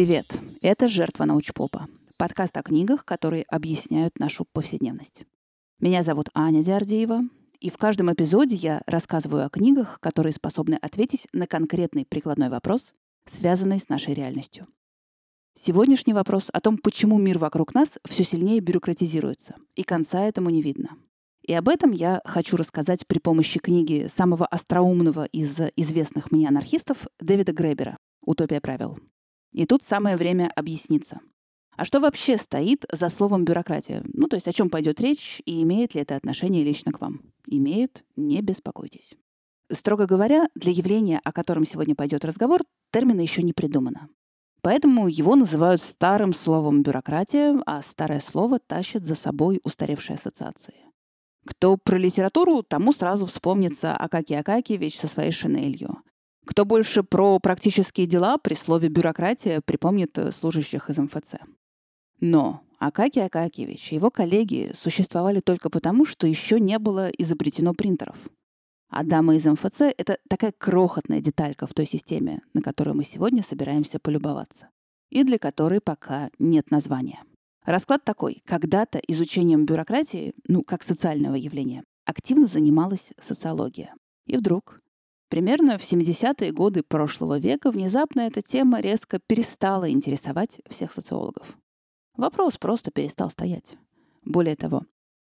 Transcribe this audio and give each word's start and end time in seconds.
Привет! 0.00 0.24
Это 0.62 0.88
«Жертва 0.88 1.26
научпопа»— 1.26 1.84
подкаст 2.16 2.56
о 2.56 2.62
книгах, 2.62 3.04
которые 3.04 3.42
объясняют 3.42 4.18
нашу 4.18 4.46
повседневность. 4.50 5.24
Меня 5.78 6.02
зовут 6.02 6.30
Аня 6.32 6.62
Диардеева, 6.62 7.20
и 7.60 7.68
в 7.68 7.76
каждом 7.76 8.10
эпизоде 8.10 8.56
я 8.56 8.82
рассказываю 8.86 9.44
о 9.44 9.50
книгах, 9.50 10.00
которые 10.00 10.32
способны 10.32 10.76
ответить 10.76 11.26
на 11.34 11.46
конкретный 11.46 12.06
прикладной 12.06 12.48
вопрос, 12.48 12.94
связанный 13.26 13.78
с 13.78 13.90
нашей 13.90 14.14
реальностью. 14.14 14.66
Сегодняшний 15.60 16.14
вопрос 16.14 16.48
о 16.50 16.62
том, 16.62 16.78
почему 16.78 17.18
мир 17.18 17.38
вокруг 17.38 17.74
нас 17.74 17.98
все 18.08 18.24
сильнее 18.24 18.60
бюрократизируется, 18.60 19.56
и 19.74 19.82
конца 19.82 20.22
этому 20.22 20.48
не 20.48 20.62
видно. 20.62 20.96
И 21.42 21.52
об 21.52 21.68
этом 21.68 21.90
я 21.90 22.22
хочу 22.24 22.56
рассказать 22.56 23.06
при 23.06 23.18
помощи 23.18 23.60
книги 23.60 24.08
самого 24.10 24.46
остроумного 24.46 25.26
из 25.26 25.60
известных 25.76 26.30
мне 26.32 26.48
анархистов 26.48 27.06
Дэвида 27.20 27.52
Гребера 27.52 27.98
«Утопия 28.22 28.62
правил». 28.62 28.98
И 29.52 29.66
тут 29.66 29.82
самое 29.82 30.16
время 30.16 30.50
объясниться. 30.54 31.20
А 31.76 31.84
что 31.84 32.00
вообще 32.00 32.36
стоит 32.36 32.84
за 32.92 33.08
словом 33.08 33.44
бюрократия? 33.44 34.02
Ну, 34.12 34.28
то 34.28 34.36
есть 34.36 34.46
о 34.48 34.52
чем 34.52 34.68
пойдет 34.70 35.00
речь 35.00 35.40
и 35.46 35.62
имеет 35.62 35.94
ли 35.94 36.02
это 36.02 36.16
отношение 36.16 36.62
лично 36.62 36.92
к 36.92 37.00
вам? 37.00 37.22
Имеет, 37.46 38.04
не 38.16 38.42
беспокойтесь. 38.42 39.14
Строго 39.72 40.06
говоря, 40.06 40.48
для 40.54 40.72
явления, 40.72 41.20
о 41.24 41.32
котором 41.32 41.64
сегодня 41.64 41.94
пойдет 41.94 42.24
разговор, 42.24 42.62
термина 42.92 43.20
еще 43.20 43.42
не 43.42 43.52
придумано. 43.52 44.08
Поэтому 44.62 45.08
его 45.08 45.36
называют 45.36 45.80
старым 45.80 46.34
словом 46.34 46.82
бюрократия, 46.82 47.58
а 47.64 47.80
старое 47.80 48.20
слово 48.20 48.58
тащит 48.58 49.06
за 49.06 49.14
собой 49.14 49.60
устаревшие 49.64 50.16
ассоциации. 50.16 50.74
Кто 51.46 51.78
про 51.78 51.96
литературу, 51.96 52.62
тому 52.62 52.92
сразу 52.92 53.24
вспомнится 53.26 53.96
Акаки 53.96 54.34
Акакиевич 54.34 54.98
со 54.98 55.06
своей 55.06 55.32
шинелью. 55.32 56.02
Кто 56.50 56.64
больше 56.64 57.04
про 57.04 57.38
практические 57.38 58.08
дела 58.08 58.36
при 58.36 58.54
слове 58.54 58.88
«бюрократия» 58.88 59.60
припомнит 59.60 60.18
э, 60.18 60.32
служащих 60.32 60.90
из 60.90 60.98
МФЦ. 60.98 61.36
Но 62.18 62.62
Акакий 62.80 63.24
Акакиевич 63.24 63.92
и 63.92 63.94
его 63.94 64.10
коллеги 64.10 64.72
существовали 64.74 65.38
только 65.38 65.70
потому, 65.70 66.04
что 66.04 66.26
еще 66.26 66.58
не 66.58 66.80
было 66.80 67.08
изобретено 67.10 67.72
принтеров. 67.72 68.16
А 68.88 69.04
дама 69.04 69.36
из 69.36 69.46
МФЦ— 69.46 69.80
это 69.96 70.18
такая 70.28 70.52
крохотная 70.58 71.20
деталька 71.20 71.68
в 71.68 71.72
той 71.72 71.86
системе, 71.86 72.42
на 72.52 72.62
которую 72.62 72.96
мы 72.96 73.04
сегодня 73.04 73.44
собираемся 73.44 74.00
полюбоваться, 74.00 74.70
и 75.08 75.22
для 75.22 75.38
которой 75.38 75.80
пока 75.80 76.30
нет 76.40 76.72
названия. 76.72 77.22
Расклад 77.64 78.02
такой. 78.02 78.42
Когда-то 78.44 78.98
изучением 79.06 79.66
бюрократии, 79.66 80.34
ну, 80.48 80.64
как 80.64 80.82
социального 80.82 81.36
явления, 81.36 81.84
активно 82.06 82.48
занималась 82.48 83.12
социология. 83.20 83.94
И 84.26 84.36
вдруг 84.36 84.79
Примерно 85.30 85.78
в 85.78 85.82
70-е 85.82 86.50
годы 86.50 86.82
прошлого 86.82 87.38
века 87.38 87.70
внезапно 87.70 88.22
эта 88.22 88.42
тема 88.42 88.80
резко 88.80 89.20
перестала 89.24 89.88
интересовать 89.88 90.60
всех 90.68 90.92
социологов. 90.92 91.56
Вопрос 92.16 92.58
просто 92.58 92.90
перестал 92.90 93.30
стоять. 93.30 93.76
Более 94.24 94.56
того, 94.56 94.82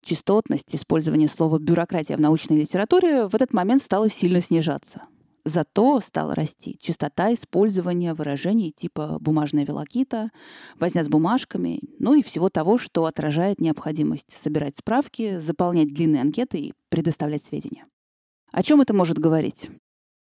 частотность 0.05 0.73
использования 0.73 1.27
слова 1.27 1.59
«бюрократия» 1.59 2.17
в 2.17 2.21
научной 2.21 2.61
литературе 2.61 3.27
в 3.27 3.35
этот 3.35 3.53
момент 3.53 3.83
стала 3.83 4.09
сильно 4.09 4.41
снижаться. 4.41 5.03
Зато 5.45 5.99
стала 5.99 6.37
расти 6.37 6.79
частота 6.81 7.35
использования 7.35 8.15
выражений 8.15 8.71
типа 8.71 9.19
«бумажная 9.21 9.67
велокита», 9.67 10.31
«возня 10.79 11.03
с 11.03 11.09
бумажками», 11.09 11.81
ну 11.99 12.15
и 12.15 12.23
всего 12.23 12.51
того, 12.51 12.79
что 12.79 13.05
отражает 13.07 13.61
необходимость 13.61 14.31
собирать 14.41 14.77
справки, 14.77 15.41
заполнять 15.41 15.93
длинные 15.93 16.23
анкеты 16.23 16.59
и 16.59 16.75
предоставлять 16.89 17.43
сведения. 17.43 17.87
О 18.53 18.63
чем 18.63 18.81
это 18.81 18.95
может 18.95 19.19
говорить? 19.19 19.71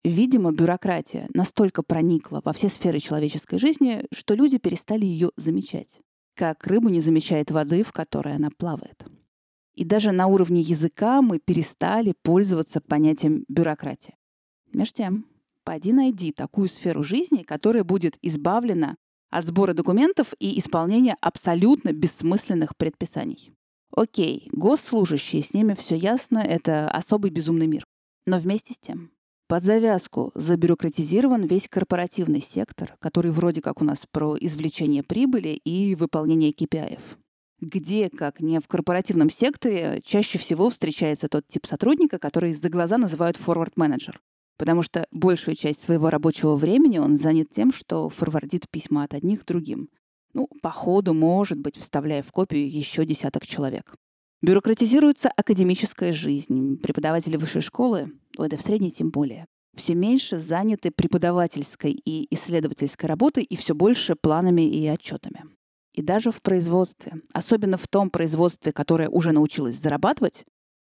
Видимо, 0.04 0.52
бюрократия 0.52 1.28
настолько 1.32 1.82
проникла 1.82 2.42
во 2.44 2.52
все 2.52 2.68
сферы 2.68 2.98
человеческой 2.98 3.58
жизни, 3.58 4.04
что 4.12 4.34
люди 4.34 4.58
перестали 4.58 5.06
ее 5.06 5.30
замечать. 5.36 5.98
Как 6.36 6.66
рыбу 6.66 6.90
не 6.90 7.00
замечает 7.00 7.50
воды, 7.50 7.82
в 7.82 7.92
которой 7.92 8.34
она 8.34 8.50
плавает. 8.50 9.02
И 9.74 9.84
даже 9.84 10.12
на 10.12 10.26
уровне 10.26 10.60
языка 10.60 11.22
мы 11.22 11.38
перестали 11.38 12.14
пользоваться 12.22 12.82
понятием 12.82 13.46
бюрократия. 13.48 14.14
Меж 14.74 14.92
тем, 14.92 15.26
поди 15.64 15.92
найди 15.92 16.32
такую 16.32 16.68
сферу 16.68 17.02
жизни, 17.02 17.42
которая 17.42 17.82
будет 17.82 18.18
избавлена 18.20 18.96
от 19.30 19.46
сбора 19.46 19.72
документов 19.72 20.34
и 20.38 20.58
исполнения 20.58 21.16
абсолютно 21.22 21.92
бессмысленных 21.92 22.76
предписаний. 22.76 23.52
Окей, 23.96 24.48
госслужащие, 24.52 25.42
с 25.42 25.54
ними 25.54 25.74
все 25.74 25.96
ясно, 25.96 26.38
это 26.38 26.90
особый 26.90 27.30
безумный 27.30 27.66
мир. 27.66 27.84
Но 28.26 28.38
вместе 28.38 28.74
с 28.74 28.78
тем, 28.78 29.10
под 29.46 29.62
завязку 29.62 30.32
забюрократизирован 30.34 31.42
весь 31.42 31.68
корпоративный 31.68 32.40
сектор, 32.40 32.96
который 32.98 33.30
вроде 33.30 33.60
как 33.60 33.82
у 33.82 33.84
нас 33.84 34.06
про 34.10 34.36
извлечение 34.40 35.02
прибыли 35.02 35.50
и 35.50 35.94
выполнение 35.94 36.50
KPI. 36.50 36.98
Где, 37.60 38.10
как 38.10 38.40
не 38.40 38.58
в 38.60 38.68
корпоративном 38.68 39.30
секторе, 39.30 40.00
чаще 40.04 40.38
всего 40.38 40.70
встречается 40.70 41.28
тот 41.28 41.46
тип 41.46 41.66
сотрудника, 41.66 42.18
который 42.18 42.52
за 42.54 42.68
глаза 42.68 42.98
называют 42.98 43.36
форвард-менеджер. 43.36 44.20
Потому 44.56 44.82
что 44.82 45.06
большую 45.10 45.56
часть 45.56 45.82
своего 45.82 46.10
рабочего 46.10 46.56
времени 46.56 46.98
он 46.98 47.16
занят 47.16 47.50
тем, 47.50 47.72
что 47.72 48.08
форвардит 48.08 48.68
письма 48.70 49.04
от 49.04 49.14
одних 49.14 49.42
к 49.42 49.46
другим. 49.46 49.88
Ну, 50.32 50.48
по 50.62 50.70
ходу, 50.70 51.12
может 51.14 51.58
быть, 51.58 51.76
вставляя 51.76 52.22
в 52.22 52.32
копию 52.32 52.68
еще 52.68 53.04
десяток 53.04 53.46
человек. 53.46 53.94
Бюрократизируется 54.44 55.30
академическая 55.34 56.12
жизнь. 56.12 56.76
Преподаватели 56.76 57.38
высшей 57.38 57.62
школы, 57.62 58.12
ой, 58.36 58.50
да 58.50 58.58
в 58.58 58.60
средней 58.60 58.90
тем 58.90 59.08
более, 59.08 59.46
все 59.74 59.94
меньше 59.94 60.38
заняты 60.38 60.90
преподавательской 60.90 61.92
и 61.92 62.26
исследовательской 62.34 63.08
работой 63.08 63.42
и 63.42 63.56
все 63.56 63.74
больше 63.74 64.16
планами 64.16 64.60
и 64.60 64.86
отчетами. 64.86 65.44
И 65.94 66.02
даже 66.02 66.30
в 66.30 66.42
производстве, 66.42 67.22
особенно 67.32 67.78
в 67.78 67.88
том 67.88 68.10
производстве, 68.10 68.72
которое 68.72 69.08
уже 69.08 69.32
научилось 69.32 69.76
зарабатывать, 69.76 70.44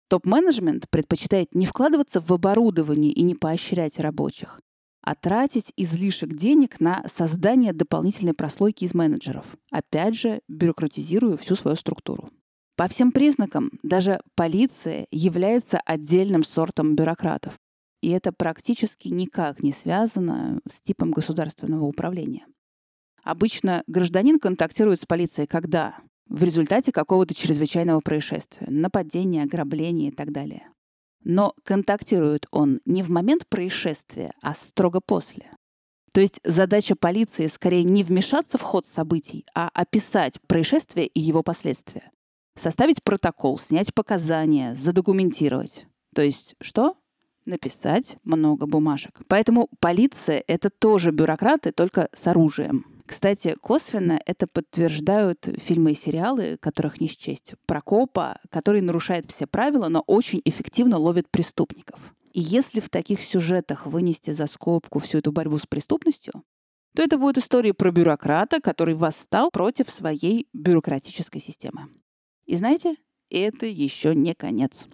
топ-менеджмент 0.09 0.90
предпочитает 0.90 1.53
не 1.53 1.68
вкладываться 1.68 2.22
в 2.22 2.34
оборудование 2.34 3.12
и 3.12 3.22
не 3.22 3.36
поощрять 3.36 4.00
рабочих, 4.00 4.62
а 5.03 5.13
тратить 5.13 5.72
излишек 5.78 6.34
денег 6.34 6.80
на 6.80 7.06
создание 7.08 7.72
дополнительной 7.72 8.34
прослойки 8.34 8.86
из 8.86 8.96
менеджеров, 8.96 9.46
опять 9.69 10.16
же, 10.16 10.42
бюрократизируя 10.47 11.38
всю 11.38 11.53
свою 11.53 11.78
структуру. 11.78 12.31
По 12.75 12.88
всем 12.88 13.11
признакам, 13.11 13.72
даже 13.84 14.19
полиция 14.35 15.06
является 15.11 15.78
отдельным 15.85 16.44
сортом 16.44 16.95
бюрократов. 16.95 17.53
И 18.01 18.09
это 18.09 18.34
практически 18.34 19.09
никак 19.09 19.61
не 19.61 19.72
связано 19.72 20.59
с 20.69 20.81
типом 20.81 21.12
государственного 21.12 21.85
управления. 21.85 22.45
Обычно 23.23 23.83
гражданин 23.88 24.39
контактирует 24.39 25.00
с 25.00 25.06
полицией 25.06 25.47
когда? 25.47 25.97
В 26.28 26.44
результате 26.44 26.91
какого-то 26.91 27.33
чрезвычайного 27.33 28.00
происшествия, 28.00 28.67
нападения, 28.69 29.44
ограбления 29.44 30.09
и 30.09 30.12
так 30.12 30.31
далее. 30.31 30.67
Но 31.23 31.53
контактирует 31.63 32.47
он 32.51 32.81
не 32.85 33.03
в 33.03 33.09
момент 33.09 33.47
происшествия, 33.47 34.33
а 34.41 34.53
строго 34.53 35.00
после. 35.00 35.51
То 36.12 36.22
есть 36.22 36.39
задача 36.44 36.95
полиции 36.95 37.47
скорее 37.47 37.83
не 37.83 38.03
вмешаться 38.03 38.57
в 38.57 38.62
ход 38.62 38.85
событий, 38.85 39.45
а 39.56 39.69
описать 39.73 40.39
происшествие 40.47 41.07
и 41.07 41.19
его 41.19 41.44
последствия. 41.44 42.12
Составить 42.56 43.03
протокол, 43.03 43.58
снять 43.58 43.94
показания, 43.94 44.75
задокументировать. 44.75 45.88
То 46.14 46.22
есть 46.22 46.56
что? 46.62 46.96
Написать 47.46 48.18
много 48.24 48.68
бумажек. 48.68 49.22
Поэтому 49.28 49.69
полиция— 49.80 50.44
это 50.47 50.69
тоже 50.69 51.12
бюрократы, 51.12 51.72
только 51.72 52.09
с 52.13 52.28
оружием. 52.28 52.86
Кстати, 53.06 53.56
косвенно 53.62 54.19
это 54.25 54.47
подтверждают 54.47 55.50
фильмы 55.58 55.92
и 55.92 55.96
сериалы, 55.96 56.58
которых 56.58 57.02
не 57.02 57.09
счесть. 57.09 57.56
Прокопа, 57.66 58.40
который 58.50 58.81
нарушает 58.81 59.30
все 59.30 59.45
правила, 59.45 59.89
но 59.89 60.01
очень 60.07 60.42
эффективно 60.45 60.98
ловит 60.98 61.30
преступников. 61.30 62.16
И 62.31 62.39
если 62.39 62.80
в 62.80 62.89
таких 62.89 63.22
сюжетах 63.22 63.86
вынести 63.86 64.31
за 64.31 64.48
скобку 64.48 65.00
всю 65.00 65.18
эту 65.18 65.31
борьбу 65.31 65.57
с 65.57 65.68
преступностью, 65.68 66.44
то 66.95 67.04
это 67.04 67.18
будет 67.18 67.38
история 67.39 67.74
про 67.74 67.92
бюрократа, 67.92 68.62
который 68.62 68.94
восстал 68.94 69.51
против 69.51 69.89
своей 69.89 70.48
бюрократической 70.54 71.39
системы. 71.39 71.89
И 72.45 72.56
знаете, 72.56 72.95
это 73.30 73.66
еще 73.66 74.16
не 74.16 74.34
конец. 74.34 74.88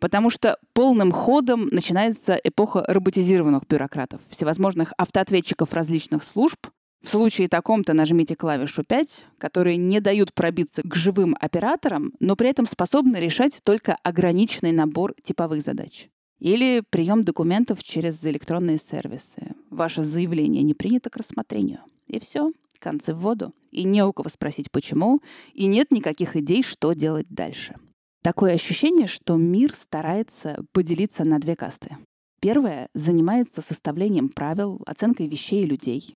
Потому 0.00 0.30
что 0.30 0.58
полным 0.72 1.12
ходом 1.12 1.68
начинается 1.70 2.34
эпоха 2.42 2.84
роботизированных 2.88 3.66
бюрократов, 3.68 4.20
всевозможных 4.28 4.92
автоответчиков 4.98 5.72
различных 5.72 6.24
служб. 6.24 6.58
В 7.04 7.08
случае 7.08 7.48
таком-то 7.48 7.94
нажмите 7.94 8.34
клавишу 8.34 8.84
5, 8.84 9.24
которые 9.38 9.76
не 9.76 10.00
дают 10.00 10.34
пробиться 10.34 10.82
к 10.82 10.94
живым 10.94 11.36
операторам, 11.38 12.12
но 12.20 12.36
при 12.36 12.48
этом 12.48 12.66
способны 12.66 13.16
решать 13.16 13.60
только 13.62 13.96
ограниченный 14.02 14.72
набор 14.72 15.14
типовых 15.22 15.62
задач. 15.62 16.08
Или 16.38 16.82
прием 16.90 17.22
документов 17.22 17.82
через 17.84 18.24
электронные 18.26 18.78
сервисы. 18.78 19.54
Ваше 19.70 20.02
заявление 20.02 20.64
не 20.64 20.74
принято 20.74 21.10
к 21.10 21.16
рассмотрению. 21.16 21.80
И 22.08 22.18
все 22.18 22.50
концы 22.82 23.14
в 23.14 23.20
воду, 23.20 23.54
и 23.70 23.84
не 23.84 24.04
у 24.04 24.12
кого 24.12 24.28
спросить 24.28 24.70
почему, 24.70 25.20
и 25.54 25.66
нет 25.66 25.90
никаких 25.90 26.36
идей, 26.36 26.62
что 26.62 26.92
делать 26.92 27.26
дальше. 27.30 27.76
Такое 28.22 28.52
ощущение, 28.52 29.06
что 29.06 29.36
мир 29.36 29.74
старается 29.74 30.64
поделиться 30.72 31.24
на 31.24 31.38
две 31.38 31.56
касты. 31.56 31.96
Первая 32.40 32.88
занимается 32.94 33.62
составлением 33.62 34.28
правил, 34.28 34.80
оценкой 34.86 35.28
вещей 35.28 35.62
и 35.62 35.66
людей. 35.66 36.14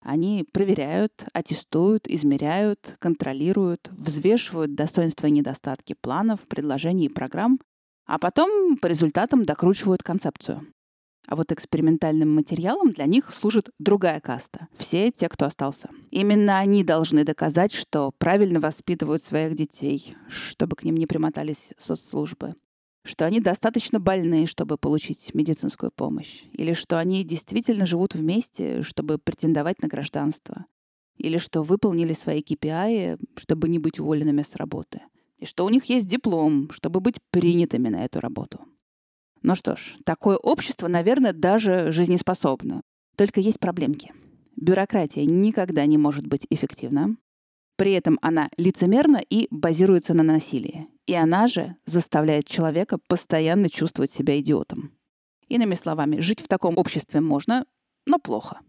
Они 0.00 0.44
проверяют, 0.52 1.26
аттестуют, 1.32 2.08
измеряют, 2.08 2.96
контролируют, 3.00 3.90
взвешивают 3.92 4.74
достоинства 4.74 5.26
и 5.26 5.32
недостатки 5.32 5.94
планов, 6.00 6.40
предложений 6.48 7.06
и 7.06 7.12
программ, 7.12 7.58
а 8.06 8.18
потом 8.18 8.76
по 8.76 8.86
результатам 8.86 9.42
докручивают 9.42 10.02
концепцию. 10.02 10.66
А 11.28 11.36
вот 11.36 11.52
экспериментальным 11.52 12.34
материалом 12.34 12.88
для 12.88 13.04
них 13.04 13.30
служит 13.34 13.68
другая 13.78 14.18
каста. 14.18 14.68
Все 14.78 15.10
те, 15.10 15.28
кто 15.28 15.44
остался. 15.44 15.90
Именно 16.10 16.58
они 16.58 16.82
должны 16.82 17.22
доказать, 17.22 17.72
что 17.72 18.12
правильно 18.16 18.60
воспитывают 18.60 19.22
своих 19.22 19.54
детей, 19.54 20.16
чтобы 20.30 20.74
к 20.74 20.84
ним 20.84 20.96
не 20.96 21.06
примотались 21.06 21.74
соцслужбы, 21.76 22.54
что 23.04 23.26
они 23.26 23.40
достаточно 23.40 24.00
больны, 24.00 24.46
чтобы 24.46 24.78
получить 24.78 25.34
медицинскую 25.34 25.92
помощь, 25.94 26.44
или 26.52 26.72
что 26.72 26.98
они 26.98 27.24
действительно 27.24 27.84
живут 27.84 28.14
вместе, 28.14 28.82
чтобы 28.82 29.18
претендовать 29.18 29.82
на 29.82 29.88
гражданство, 29.88 30.64
или 31.18 31.36
что 31.36 31.62
выполнили 31.62 32.14
свои 32.14 32.40
KPI, 32.40 33.20
чтобы 33.36 33.68
не 33.68 33.78
быть 33.78 34.00
уволенными 34.00 34.40
с 34.40 34.56
работы, 34.56 35.02
и 35.36 35.44
что 35.44 35.66
у 35.66 35.68
них 35.68 35.84
есть 35.84 36.06
диплом, 36.06 36.70
чтобы 36.70 37.00
быть 37.00 37.16
принятыми 37.30 37.90
на 37.90 38.06
эту 38.06 38.20
работу. 38.20 38.60
Ну 39.42 39.54
что 39.54 39.76
ж, 39.76 39.96
такое 40.04 40.36
общество, 40.36 40.88
наверное, 40.88 41.32
даже 41.32 41.92
жизнеспособно. 41.92 42.82
Только 43.16 43.40
есть 43.40 43.60
проблемки. 43.60 44.12
Бюрократия 44.56 45.24
никогда 45.24 45.86
не 45.86 45.98
может 45.98 46.26
быть 46.26 46.46
эффективна. 46.50 47.16
При 47.76 47.92
этом 47.92 48.18
она 48.22 48.48
лицемерна 48.56 49.20
и 49.30 49.46
базируется 49.50 50.14
на 50.14 50.24
насилии. 50.24 50.88
И 51.06 51.14
она 51.14 51.46
же 51.46 51.76
заставляет 51.86 52.46
человека 52.46 52.98
постоянно 53.06 53.70
чувствовать 53.70 54.10
себя 54.10 54.38
идиотом. 54.40 54.92
Иными 55.48 55.74
словами, 55.74 56.20
жить 56.20 56.40
в 56.40 56.48
таком 56.48 56.76
обществе 56.76 57.20
можно, 57.20 57.64
но 58.06 58.18
плохо. 58.18 58.60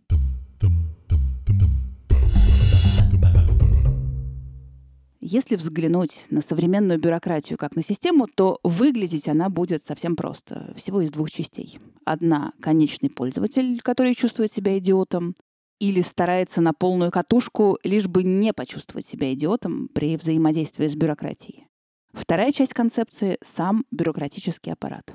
Если 5.21 5.57
взглянуть 5.57 6.27
на 6.29 6.41
современную 6.41 6.97
бюрократию 6.97 7.57
как 7.57 7.75
на 7.75 7.83
систему, 7.83 8.27
то 8.33 8.59
выглядеть 8.63 9.27
она 9.27 9.49
будет 9.49 9.83
совсем 9.83 10.15
просто. 10.15 10.73
Всего 10.77 11.01
из 11.01 11.11
двух 11.11 11.29
частей. 11.29 11.79
Одна— 12.05 12.53
конечный 12.61 13.09
пользователь, 13.09 13.81
который 13.81 14.15
чувствует 14.15 14.51
себя 14.51 14.77
идиотом, 14.77 15.35
или 15.79 16.01
старается 16.01 16.61
на 16.61 16.73
полную 16.73 17.11
катушку, 17.11 17.79
лишь 17.83 18.07
бы 18.07 18.23
не 18.23 18.53
почувствовать 18.53 19.05
себя 19.05 19.33
идиотом 19.33 19.89
при 19.93 20.17
взаимодействии 20.17 20.87
с 20.87 20.95
бюрократией. 20.95 21.67
Вторая 22.13 22.51
часть 22.51 22.73
концепции— 22.73 23.37
сам 23.45 23.85
бюрократический 23.91 24.73
аппарат. 24.73 25.13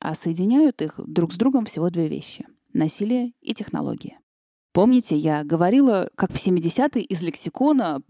А 0.00 0.14
соединяют 0.14 0.82
их 0.82 0.98
друг 1.06 1.32
с 1.32 1.36
другом 1.36 1.66
всего 1.66 1.88
две 1.90 2.08
вещи— 2.08 2.46
насилие 2.72 3.32
и 3.40 3.54
технология. 3.54 4.18
Помните, 4.72 5.16
я 5.16 5.44
говорила, 5.44 6.08
как 6.16 6.32
в 6.32 6.36
70-е 6.36 7.02
из 7.02 7.20
лексикона, 7.22 8.00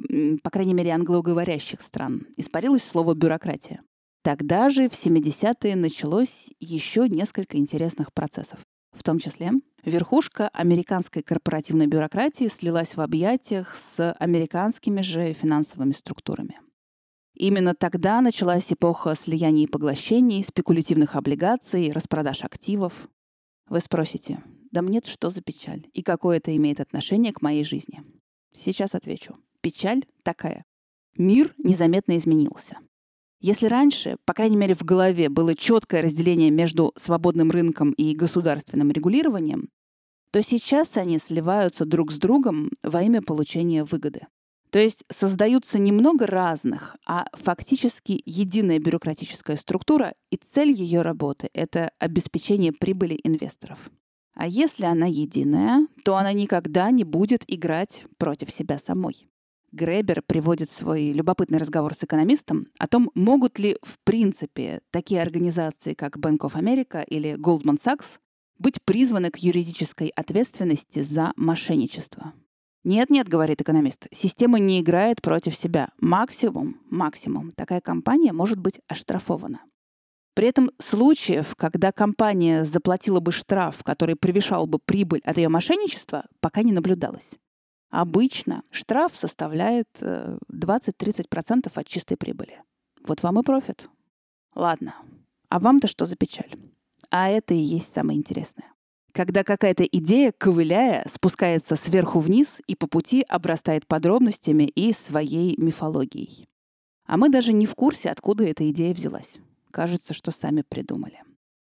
по 0.44 0.50
крайней 0.50 0.75
мере, 0.75 0.91
англоговорящих 0.91 1.81
стран, 1.81 2.26
испарилось 2.37 2.85
слово 2.85 3.14
«бюрократия». 3.14 3.82
Тогда 4.23 4.70
же, 4.70 4.88
в 4.88 4.93
70-е, 4.93 5.75
началось 5.75 6.50
еще 6.61 7.09
несколько 7.09 7.56
интересных 7.56 8.12
процессов. 8.12 8.61
В 8.93 9.03
том 9.03 9.19
числе 9.19 9.50
верхушка 9.85 10.49
американской 10.53 11.23
корпоративной 11.23 11.88
бюрократии 11.88 12.47
слилась 12.47 12.94
в 12.94 13.00
объятиях 13.00 13.75
с 13.75 14.12
американскими 14.20 15.00
же 15.00 15.32
финансовыми 15.32 15.93
структурами. 15.93 16.61
Именно 17.35 17.75
тогда 17.75 18.20
началась 18.20 18.73
эпоха 18.73 19.17
слияний 19.17 19.64
и 19.64 19.67
поглощений, 19.67 20.44
спекулятивных 20.44 21.17
облигаций, 21.17 21.91
распродаж 21.91 22.44
активов. 22.44 23.09
Вы 23.69 23.81
спросите, 23.81 24.44
да 24.73 24.83
мне 24.83 25.01
что 25.05 25.31
за 25.31 25.43
печаль? 25.43 25.87
И 25.93 26.03
какое 26.03 26.39
это 26.39 26.57
имеет 26.57 26.81
отношение 26.81 27.33
к 27.33 27.43
моей 27.43 27.63
жизни? 27.63 28.03
Сейчас 28.53 28.95
отвечу. 28.95 29.37
Печаль 29.61 30.05
такая. 30.25 30.65
Мир 31.17 31.55
незаметно 31.59 32.17
изменился. 32.17 32.79
Если 33.41 33.67
раньше, 33.67 34.17
по 34.25 34.35
крайней 34.35 34.57
мере 34.57 34.75
в 34.75 34.83
голове, 34.83 35.29
было 35.29 35.55
четкое 35.55 36.03
разделение 36.03 36.51
между 36.51 36.93
свободным 36.97 37.51
рынком 37.51 37.93
и 37.93 38.15
государственным 38.15 38.91
регулированием, 38.91 39.69
то 40.31 40.43
сейчас 40.43 40.97
они 40.97 41.19
сливаются 41.19 41.85
друг 41.85 42.13
с 42.13 42.19
другом 42.19 42.71
во 42.83 43.03
имя 43.03 43.21
получения 43.21 43.85
выгоды. 43.85 44.27
То 44.71 44.79
есть 44.79 45.05
создаются 45.11 45.79
немного 45.79 46.27
разных, 46.27 46.97
а 47.07 47.27
фактически 47.35 48.23
единая 48.25 48.79
бюрократическая 48.79 49.57
структура, 49.57 50.15
и 50.31 50.37
цель 50.37 50.71
ее 50.73 51.03
работы— 51.03 51.51
это 51.53 51.91
обеспечение 51.99 52.73
прибыли 52.73 53.21
инвесторов. 53.23 53.91
А 54.34 54.46
если 54.46 54.84
она 54.84 55.06
единая, 55.06 55.87
то 56.05 56.17
она 56.17 56.32
никогда 56.32 56.90
не 56.90 57.05
будет 57.05 57.44
играть 57.46 58.05
против 58.19 58.50
себя 58.50 58.79
самой. 58.79 59.29
Гребер 59.73 60.23
приводит 60.23 60.70
свой 60.70 61.12
любопытный 61.12 61.58
разговор 61.58 61.94
с 61.94 62.05
экономистом 62.05 62.67
о 62.79 62.87
том, 62.87 63.11
могут 63.14 63.58
ли 63.58 63.79
в 63.82 63.99
принципе 64.05 64.81
такие 64.90 65.23
организации, 65.23 65.94
как 65.94 66.19
Bank 66.19 66.40
of 66.40 66.55
America 66.55 67.02
или 67.06 67.34
Goldman 67.34 67.79
Sachs, 67.82 68.19
быть 68.58 68.82
призваны 68.84 69.31
к 69.31 69.38
юридической 69.38 70.08
ответственности 70.08 71.02
за 71.02 71.32
мошенничество. 71.37 72.35
Нет-нет, 72.85 73.28
говорит 73.28 73.62
экономист, 73.62 74.08
система 74.12 74.58
не 74.58 74.81
играет 74.81 75.23
против 75.23 75.55
себя. 75.55 75.88
Максимум, 75.99 76.81
максимум, 76.90 77.52
такая 77.52 77.81
компания 77.81 78.32
может 78.32 78.58
быть 78.58 78.81
оштрафована. 78.88 79.61
При 80.34 80.49
этом 80.49 80.70
случаев, 80.79 81.55
когда 81.56 81.93
компания 81.93 82.64
заплатила 82.64 83.20
бы 83.20 83.32
штраф, 83.32 83.84
который 83.84 84.17
превышал 84.17 84.67
бы 84.67 84.79
прибыль 84.79 85.20
от 85.25 85.37
ее 85.37 85.49
мошенничества, 85.49 86.25
пока 86.40 86.62
не 86.62 86.73
наблюдалось. 86.73 87.31
Обычно 87.90 88.62
штраф 88.70 89.14
составляет 89.14 89.88
20-30% 90.00 91.67
э, 91.67 91.70
от 91.75 91.87
чистой 91.87 92.17
прибыли. 92.17 92.62
Вот 93.05 93.23
вам 93.23 93.40
и 93.40 93.43
профит. 93.43 93.90
Ладно. 94.55 94.94
А 95.50 95.61
вам-то 95.61 95.87
что 95.87 96.06
за 96.06 96.17
печаль? 96.17 96.55
А 97.11 97.28
это 97.28 97.52
и 97.52 97.58
есть 97.58 97.93
самое 97.93 98.19
интересное. 98.19 98.73
Когда 99.12 99.44
какая-то 99.44 99.85
идея, 99.85 100.32
ковыляя, 100.32 101.06
спускается 101.12 101.76
сверху 101.76 102.20
вниз 102.20 102.62
и 102.67 102.75
по 102.75 102.87
пути 102.87 103.23
обрастает 103.28 103.87
подробностями 103.87 104.64
и 104.64 104.94
своей 104.94 105.55
мифологией. 105.58 106.49
А 107.05 107.19
мы 107.19 107.28
даже 107.28 107.52
не 107.52 107.67
в 107.67 107.75
курсе, 107.75 108.08
откуда 108.08 108.44
эта 108.44 108.70
идея 108.70 108.94
взялась. 108.94 109.35
Кажется, 109.73 110.12
что 110.12 110.31
сами 110.31 110.62
придумали. 110.69 111.23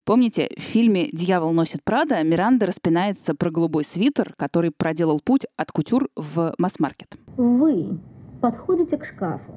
Помните, 0.04 0.50
в 0.58 0.62
фильме 0.62 1.08
«Дьявол 1.14 1.52
носит 1.52 1.84
Прада» 1.84 2.22
Миранда 2.24 2.66
распинается 2.66 3.36
про 3.36 3.52
голубой 3.52 3.84
свитер, 3.84 4.34
который 4.36 4.72
проделал 4.76 5.20
путь 5.20 5.46
от 5.56 5.72
кутюр 5.72 6.10
в 6.16 6.56
масс-маркет. 6.58 7.16
Вы 7.38 8.00
подходите 8.42 8.98
к 8.98 9.06
шкафу 9.06 9.54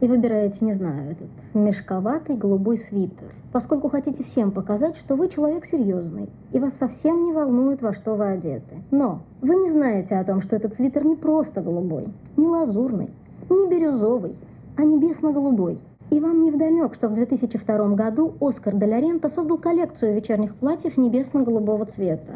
и 0.00 0.06
выбираете, 0.08 0.64
не 0.64 0.72
знаю, 0.72 1.12
этот 1.12 1.28
мешковатый 1.54 2.36
голубой 2.36 2.76
свитер, 2.76 3.32
поскольку 3.52 3.88
хотите 3.88 4.24
всем 4.24 4.50
показать, 4.50 4.96
что 4.96 5.14
вы 5.14 5.28
человек 5.28 5.64
серьезный, 5.64 6.28
и 6.52 6.58
вас 6.58 6.76
совсем 6.76 7.24
не 7.24 7.32
волнует, 7.32 7.82
во 7.82 7.92
что 7.92 8.16
вы 8.16 8.32
одеты. 8.32 8.82
Но 8.90 9.22
вы 9.40 9.54
не 9.54 9.70
знаете 9.70 10.16
о 10.16 10.24
том, 10.24 10.40
что 10.40 10.56
этот 10.56 10.74
свитер 10.74 11.04
не 11.04 11.14
просто 11.14 11.60
голубой, 11.60 12.08
не 12.36 12.48
лазурный, 12.48 13.10
не 13.48 13.68
бирюзовый, 13.68 14.34
а 14.76 14.82
небесно-голубой– 14.82 15.78
и 16.10 16.18
вам 16.18 16.42
не 16.42 16.50
вдомек, 16.50 16.94
что 16.94 17.08
в 17.08 17.14
2002 17.14 17.88
году 17.94 18.34
Оскар 18.40 18.74
де 18.74 18.86
Лоренто 18.86 19.28
создал 19.28 19.58
коллекцию 19.58 20.14
вечерних 20.14 20.54
платьев 20.56 20.96
небесно-голубого 20.96 21.86
цвета. 21.86 22.34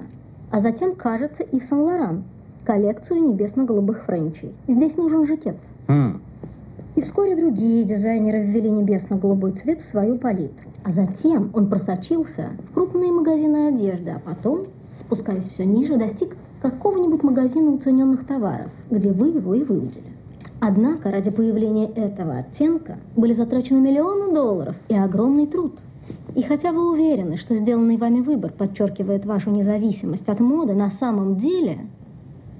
А 0.51 0.61
затем, 0.61 0.95
кажется, 0.95 1.43
и 1.43 1.59
в 1.59 1.65
Сан-Лоран 1.65 2.23
коллекцию 2.65 3.25
небесно-голубых 3.25 4.05
френчей. 4.05 4.55
Здесь 4.69 4.97
нужен 4.97 5.27
жакет. 5.27 5.57
Mm. 5.89 6.21
И 6.95 7.01
вскоре 7.01 7.35
другие 7.35 7.83
дизайнеры 7.85 8.43
ввели 8.45 8.71
небесно-голубой 8.71 9.53
цвет 9.53 9.81
в 9.81 9.87
свою 9.87 10.17
палитру. 10.17 10.71
А 10.85 10.93
затем 10.93 11.51
он 11.53 11.69
просочился 11.69 12.51
в 12.71 12.75
крупные 12.75 13.11
магазины 13.11 13.69
одежды, 13.69 14.11
а 14.11 14.21
потом, 14.21 14.67
спускаясь 14.95 15.49
все 15.49 15.65
ниже, 15.65 15.97
достиг 15.97 16.37
какого-нибудь 16.63 17.23
магазина 17.25 17.73
уцененных 17.73 18.25
товаров, 18.27 18.71
где 18.91 19.11
вы 19.11 19.29
его 19.29 19.55
и 19.55 19.65
выудили. 19.65 20.14
Однако 20.67 21.11
ради 21.11 21.31
появления 21.31 21.91
этого 21.91 22.39
оттенка 22.39 22.99
были 23.17 23.35
затрачены 23.35 23.83
миллионы 23.83 24.33
долларов 24.33 24.75
и 24.89 24.95
огромный 24.95 25.47
труд. 25.47 25.79
И 26.35 26.43
хотя 26.43 26.73
вы 26.73 26.91
уверены, 26.91 27.37
что 27.37 27.55
сделанный 27.55 27.99
вами 27.99 28.21
выбор 28.21 28.51
подчеркивает 28.51 29.27
вашу 29.27 29.51
независимость 29.51 30.27
от 30.31 30.41
моды, 30.41 30.73
на 30.73 30.91
самом 30.91 31.37
деле 31.37 31.87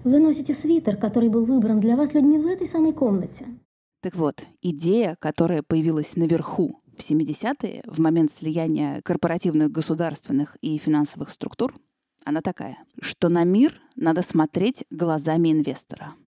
вы 0.05 0.19
носите 0.19 0.53
свитер, 0.53 0.99
который 0.99 1.31
был 1.31 1.47
выбран 1.47 1.81
для 1.81 1.97
вас 1.97 2.13
людьми 2.13 2.37
в 2.37 2.47
этой 2.47 2.67
самой 2.67 2.93
комнате. 2.93 3.47
Так 4.03 4.17
вот, 4.17 4.49
идея, 4.61 5.17
которая 5.19 5.63
появилась 5.63 6.15
наверху 6.15 6.83
в 6.99 7.11
70-е, 7.11 7.85
в 7.87 8.01
момент 8.01 8.31
слияния 8.31 9.01
корпоративных, 9.01 9.73
государственных 9.73 10.59
и 10.61 10.77
финансовых 10.77 11.31
структур, 11.31 11.75
она 12.27 12.43
такая, 12.43 12.77
что 13.01 13.31
на 13.31 13.45
мир 13.45 13.81
надо 13.97 14.21
смотреть 14.21 14.85
глазами 14.91 15.53
инвестора– 15.53 16.13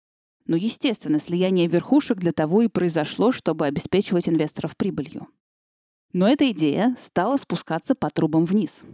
но, 0.47 0.57
естественно, 0.57 1.19
слияние 1.19 1.67
верхушек 1.67 2.19
для 2.19 2.33
того 2.33 2.63
и 2.63 2.69
произошло, 2.69 3.33
чтобы 3.33 3.67
обеспечивать 3.67 4.29
инвесторов 4.29 4.77
прибылью. 4.77 5.29
Но 6.13 6.29
эта 6.29 6.51
идея 6.53 6.97
стала 6.99 7.37
спускаться 7.37 7.95
по 7.95 8.09
трубам 8.11 8.45
вниз. 8.45 8.85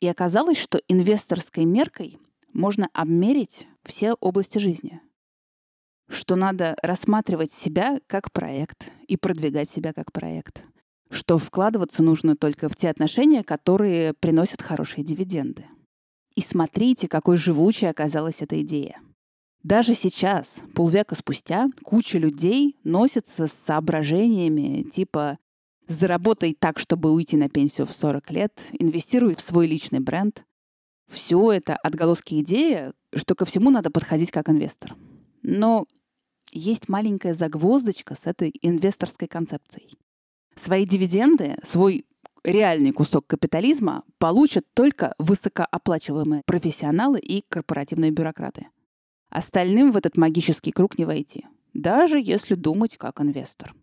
И 0.00 0.06
оказалось, 0.06 0.58
что 0.58 0.80
инвесторской 0.88 1.64
меркой 1.64 2.18
можно 2.52 2.88
обмерить 2.92 3.66
все 3.84 4.14
области 4.14 4.58
жизни. 4.58 5.00
Что 6.08 6.36
надо 6.36 6.76
рассматривать 6.82 7.52
себя 7.52 8.00
как 8.06 8.32
проект 8.32 8.92
и 9.08 9.16
продвигать 9.16 9.70
себя 9.70 9.92
как 9.92 10.12
проект. 10.12 10.64
Что 11.10 11.38
вкладываться 11.38 12.02
нужно 12.02 12.36
только 12.36 12.68
в 12.68 12.76
те 12.76 12.88
отношения, 12.88 13.42
которые 13.42 14.14
приносят 14.14 14.62
хорошие 14.62 15.04
дивиденды. 15.04 15.66
И 16.36 16.40
смотрите, 16.40 17.08
какой 17.08 17.36
живучей 17.36 17.90
оказалась 17.90 18.42
эта 18.42 18.60
идея. 18.62 19.00
Даже 19.62 19.94
сейчас, 19.94 20.60
полвека 20.74 21.14
спустя, 21.14 21.68
куча 21.84 22.18
людей 22.18 22.76
носится 22.82 23.46
с 23.46 23.52
соображениями 23.52 24.82
типа 24.82 25.38
«заработай 25.86 26.54
так, 26.58 26.78
чтобы 26.78 27.12
уйти 27.12 27.36
на 27.36 27.50
пенсию 27.50 27.86
в 27.86 27.92
40 27.92 28.30
лет», 28.30 28.68
«инвестируй 28.72 29.34
в 29.34 29.40
свой 29.40 29.66
личный 29.66 30.00
бренд». 30.00 30.44
Все 31.08 31.52
это 31.52 31.76
отголоски 31.76 32.40
идеи, 32.40 32.92
что 33.14 33.34
ко 33.34 33.44
всему 33.44 33.70
надо 33.70 33.90
подходить 33.90 34.30
как 34.30 34.48
инвестор. 34.48 34.94
Но 35.42 35.86
есть 36.52 36.88
маленькая 36.88 37.34
загвоздочка 37.34 38.14
с 38.14 38.26
этой 38.26 38.52
инвесторской 38.62 39.28
концепцией. 39.28 39.98
Свои 40.54 40.86
дивиденды, 40.86 41.56
свой 41.66 42.06
реальный 42.44 42.92
кусок 42.92 43.26
капитализма 43.26 44.04
получат 44.18 44.64
только 44.72 45.14
высокооплачиваемые 45.18 46.42
профессионалы 46.46 47.18
и 47.18 47.44
корпоративные 47.48 48.10
бюрократы. 48.10 48.66
Остальным 49.30 49.92
в 49.92 49.96
этот 49.96 50.16
магический 50.16 50.72
круг 50.72 50.98
не 50.98 51.04
войти, 51.04 51.46
даже 51.72 52.20
если 52.20 52.56
думать 52.56 52.96
как 52.96 53.20
инвестор. 53.20 53.74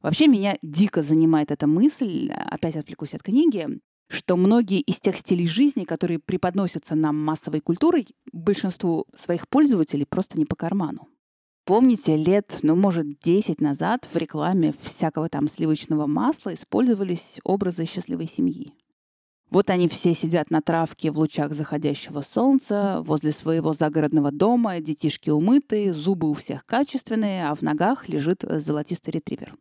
Вообще 0.00 0.26
меня 0.26 0.58
дико 0.62 1.02
занимает 1.02 1.50
эта 1.50 1.66
мысль, 1.66 2.30
опять 2.30 2.76
отвлекусь 2.76 3.14
от 3.14 3.22
книги, 3.22 3.66
что 4.08 4.36
многие 4.36 4.80
из 4.80 5.00
тех 5.00 5.16
стилей 5.16 5.46
жизни, 5.46 5.84
которые 5.84 6.18
преподносятся 6.18 6.94
нам 6.94 7.22
массовой 7.22 7.60
культурой, 7.60 8.06
большинству 8.32 9.06
своих 9.14 9.48
пользователей 9.48 10.06
просто 10.06 10.38
не 10.38 10.44
по 10.44 10.56
карману. 10.56 11.08
Помните, 11.64 12.16
лет, 12.16 12.58
ну, 12.62 12.76
может, 12.76 13.18
10 13.20 13.62
назад 13.62 14.06
в 14.12 14.16
рекламе 14.16 14.74
всякого 14.82 15.30
там 15.30 15.48
сливочного 15.48 16.06
масла 16.06 16.52
использовались 16.52 17.40
образы 17.42 17.86
счастливой 17.86 18.26
семьи. 18.26 18.74
Вот 19.54 19.70
они 19.70 19.86
все 19.86 20.14
сидят 20.14 20.50
на 20.50 20.60
травке 20.60 21.12
в 21.12 21.18
лучах 21.18 21.52
заходящего 21.52 22.22
солнца, 22.22 23.00
возле 23.02 23.30
своего 23.30 23.72
загородного 23.72 24.32
дома, 24.32 24.80
детишки 24.80 25.30
умытые, 25.30 25.94
зубы 25.94 26.28
у 26.28 26.34
всех 26.34 26.66
качественные, 26.66 27.46
а 27.46 27.54
в 27.54 27.62
ногах 27.62 28.08
лежит 28.08 28.44
золотистый 28.44 29.12
ретривер. 29.12 29.54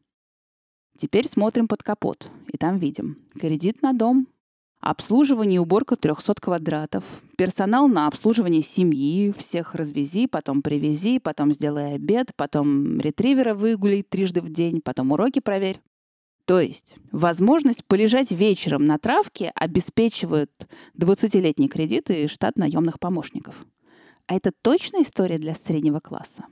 Теперь 0.97 1.29
смотрим 1.29 1.67
под 1.67 1.83
капот, 1.83 2.31
и 2.47 2.57
там 2.57 2.79
видим 2.79 3.19
кредит 3.39 3.83
на 3.83 3.93
дом, 3.93 4.27
Обслуживание 4.81 5.57
и 5.57 5.59
уборка 5.59 5.95
300 5.95 6.33
квадратов. 6.41 7.05
Персонал 7.38 7.88
на 7.88 8.05
обслуживание 8.07 8.62
семьи. 8.62 9.33
Всех 9.38 9.75
развези, 9.75 10.27
потом 10.27 10.62
привези, 10.62 11.19
потом 11.19 11.53
сделай 11.53 11.95
обед, 11.95 12.31
потом 12.35 13.00
ретривера 13.00 13.53
выгуляй 13.53 14.03
трижды 14.03 14.41
в 14.41 14.50
день, 14.50 14.81
потом 14.81 15.13
уроки 15.13 15.39
проверь. 15.39 15.79
То 16.45 16.59
есть 16.59 16.97
возможность 17.12 17.85
полежать 17.85 18.31
вечером 18.31 18.85
на 18.85 18.97
травке 18.97 19.51
обеспечивают 19.55 20.51
20-летний 20.97 21.69
кредит 21.69 22.09
и 22.09 22.27
штат 22.27 22.57
наемных 22.57 23.00
помощников. 23.00 23.65
А 24.27 24.35
это 24.35 24.51
точная 24.51 25.03
история 25.03 25.38
для 25.38 25.55
среднего 25.55 26.00
класса. 26.00 26.45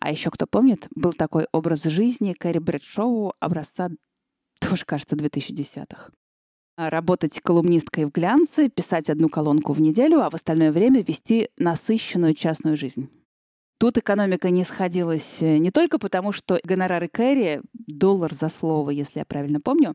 А 0.00 0.10
еще, 0.10 0.30
кто 0.30 0.46
помнит, 0.46 0.88
был 0.94 1.12
такой 1.12 1.46
образ 1.52 1.84
жизни 1.84 2.32
Кэрри 2.32 2.58
Брэдшоу 2.58 3.32
образца, 3.40 3.90
тоже, 4.60 4.84
кажется, 4.84 5.16
2010-х. 5.16 6.10
А, 6.76 6.90
работать 6.90 7.40
колумнисткой 7.40 8.04
в 8.04 8.10
глянце, 8.10 8.68
писать 8.68 9.08
одну 9.08 9.28
колонку 9.28 9.72
в 9.72 9.80
неделю, 9.80 10.20
а 10.20 10.30
в 10.30 10.34
остальное 10.34 10.72
время 10.72 11.02
вести 11.02 11.48
насыщенную 11.56 12.34
частную 12.34 12.76
жизнь. 12.76 13.08
Тут 13.78 13.98
экономика 13.98 14.48
не 14.50 14.64
сходилась 14.64 15.42
э, 15.42 15.58
не 15.58 15.70
только 15.70 15.98
потому, 15.98 16.32
что 16.32 16.58
гонорары 16.64 17.08
Кэрри, 17.08 17.60
доллар 17.74 18.32
за 18.32 18.48
слово, 18.48 18.90
если 18.90 19.18
я 19.18 19.26
правильно 19.26 19.60
помню, 19.60 19.94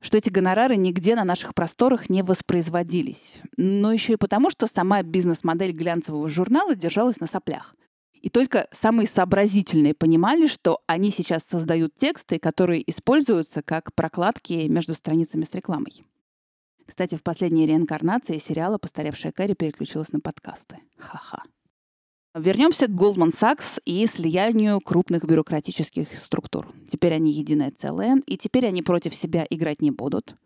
что 0.00 0.16
эти 0.16 0.30
гонорары 0.30 0.76
нигде 0.76 1.14
на 1.14 1.24
наших 1.24 1.54
просторах 1.54 2.08
не 2.08 2.22
воспроизводились, 2.22 3.42
но 3.58 3.92
еще 3.92 4.14
и 4.14 4.16
потому, 4.16 4.48
что 4.48 4.66
сама 4.66 5.02
бизнес-модель 5.02 5.72
глянцевого 5.72 6.30
журнала 6.30 6.74
держалась 6.74 7.20
на 7.20 7.26
соплях. 7.26 7.74
И 8.14 8.30
только 8.30 8.68
самые 8.72 9.06
сообразительные 9.06 9.94
понимали, 9.94 10.46
что 10.46 10.80
они 10.86 11.10
сейчас 11.10 11.42
создают 11.44 11.94
тексты, 11.94 12.38
которые 12.38 12.88
используются 12.90 13.62
как 13.62 13.94
прокладки 13.94 14.66
между 14.68 14.94
страницами 14.94 15.44
с 15.44 15.54
рекламой. 15.54 16.04
Кстати, 16.86 17.14
в 17.14 17.22
последней 17.22 17.66
реинкарнации 17.66 18.38
сериала 18.38 18.78
«Постаревшая 18.78 19.32
Кэрри» 19.32 19.54
переключилась 19.54 20.12
на 20.12 20.20
подкасты. 20.20 20.78
Ха-ха. 20.98 21.42
Вернемся 22.34 22.86
к 22.86 22.90
Goldman 22.90 23.32
Sachs 23.32 23.80
и 23.84 24.06
слиянию 24.06 24.80
крупных 24.80 25.24
бюрократических 25.24 26.14
структур. 26.16 26.72
Теперь 26.88 27.14
они 27.14 27.32
единое 27.32 27.72
целое, 27.72 28.22
и 28.26 28.36
теперь 28.36 28.66
они 28.68 28.82
против 28.82 29.16
себя 29.16 29.44
играть 29.50 29.82
не 29.82 29.90
будут. 29.90 30.36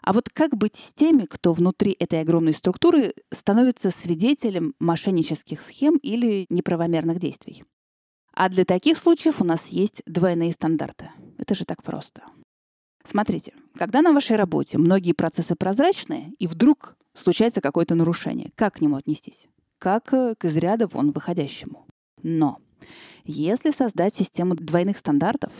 А 0.00 0.12
вот 0.12 0.28
как 0.28 0.56
быть 0.56 0.76
с 0.76 0.92
теми, 0.92 1.24
кто 1.24 1.52
внутри 1.52 1.96
этой 1.98 2.20
огромной 2.20 2.52
структуры 2.52 3.14
становится 3.32 3.90
свидетелем 3.90 4.74
мошеннических 4.78 5.60
схем 5.60 5.96
или 5.96 6.46
неправомерных 6.50 7.18
действий? 7.18 7.64
А 8.32 8.48
для 8.48 8.64
таких 8.64 8.96
случаев 8.96 9.40
у 9.40 9.44
нас 9.44 9.66
есть 9.66 10.02
двойные 10.06 10.52
стандарты. 10.52 11.10
Это 11.36 11.56
же 11.56 11.64
так 11.64 11.82
просто. 11.82 12.22
Смотрите, 13.04 13.54
когда 13.76 14.02
на 14.02 14.12
вашей 14.12 14.36
работе 14.36 14.78
многие 14.78 15.14
процессы 15.14 15.56
прозрачные, 15.56 16.32
и 16.38 16.46
вдруг 16.46 16.96
случается 17.12 17.60
какое-то 17.60 17.96
нарушение, 17.96 18.52
как 18.54 18.74
к 18.74 18.80
нему 18.80 18.94
отнестись? 18.94 19.48
Как 19.78 20.12
э, 20.12 20.34
к 20.36 20.44
из 20.44 20.56
ряда 20.56 20.86
вон 20.86 21.12
выходящему. 21.12 21.86
Но 22.22 22.58
если 23.24 23.70
создать 23.70 24.14
систему 24.14 24.54
двойных 24.54 24.98
стандартов, 24.98 25.52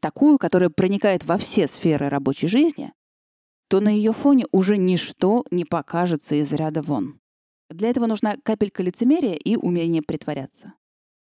такую, 0.00 0.38
которая 0.38 0.70
проникает 0.70 1.24
во 1.24 1.38
все 1.38 1.66
сферы 1.68 2.08
рабочей 2.08 2.48
жизни, 2.48 2.92
то 3.68 3.80
на 3.80 3.88
ее 3.88 4.12
фоне 4.12 4.44
уже 4.52 4.76
ничто 4.76 5.44
не 5.50 5.64
покажется 5.64 6.34
из 6.34 6.52
ряда 6.52 6.82
вон. 6.82 7.20
Для 7.70 7.88
этого 7.88 8.06
нужна 8.06 8.36
капелька 8.42 8.82
лицемерия 8.82 9.34
и 9.34 9.56
умение 9.56 10.02
притворяться. 10.02 10.74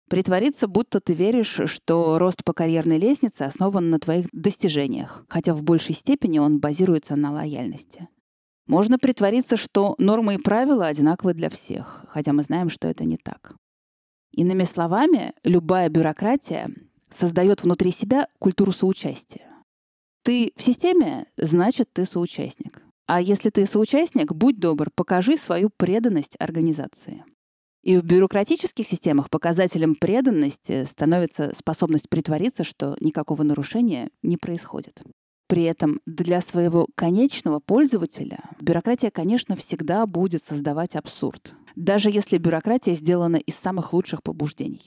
Притвориться, 0.09 0.67
будто 0.67 0.99
ты 0.99 1.13
веришь, 1.13 1.59
что 1.65 2.17
рост 2.17 2.43
по 2.43 2.53
карьерной 2.53 2.97
лестнице 2.97 3.43
основан 3.43 3.89
на 3.89 3.99
твоих 3.99 4.27
достижениях, 4.31 5.25
хотя 5.29 5.53
в 5.53 5.61
большей 5.61 5.93
степени 5.93 6.39
он 6.39 6.59
базируется 6.59 7.15
на 7.15 7.31
лояльности. 7.31 8.07
Можно 8.69 8.99
притвориться, 8.99 9.57
что 9.57 9.95
нормы 9.97 10.35
и 10.35 10.37
правила 10.37 10.85
одинаковы 10.85 11.33
для 11.33 11.49
всех, 11.49 12.05
хотя 12.07 12.33
мы 12.33 12.43
знаем, 12.43 12.69
что 12.69 12.87
это 12.87 13.03
не 13.03 13.17
так. 13.17 13.55
Иными 14.31 14.63
словами, 14.63 15.33
любая 15.43 15.89
бюрократия 15.89 16.69
создает 17.09 17.63
внутри 17.63 17.89
себя 17.89 18.27
культуру 18.37 18.71
соучастия. 18.71 19.49
Ты 20.23 20.53
в 20.55 20.61
системе, 20.61 21.25
значит, 21.35 21.91
ты 21.93 22.05
соучастник. 22.05 22.83
А 23.07 23.19
если 23.19 23.49
ты 23.49 23.65
соучастник, 23.65 24.33
будь 24.33 24.59
добр, 24.59 24.91
покажи 24.93 25.35
свою 25.35 25.71
преданность 25.75 26.35
организации. 26.37 27.25
И 27.81 27.97
в 27.97 28.03
бюрократических 28.03 28.85
системах 28.85 29.31
показателем 29.31 29.95
преданности 29.95 30.83
становится 30.83 31.55
способность 31.57 32.07
притвориться, 32.07 32.63
что 32.63 32.95
никакого 32.99 33.41
нарушения 33.41 34.11
не 34.21 34.37
происходит. 34.37 35.01
При 35.49 35.63
этом 35.63 35.99
для 36.05 36.41
своего 36.41 36.85
конечного 36.93 37.59
пользователя 37.59 38.39
бюрократия, 38.61 39.09
конечно, 39.09 39.55
всегда 39.55 40.05
будет 40.05 40.43
создавать 40.43 40.95
абсурд, 40.95 41.55
даже 41.75 42.11
если 42.11 42.37
бюрократия 42.37 42.93
сделана 42.93 43.37
из 43.37 43.55
самых 43.55 43.91
лучших 43.91 44.21
побуждений. 44.21 44.83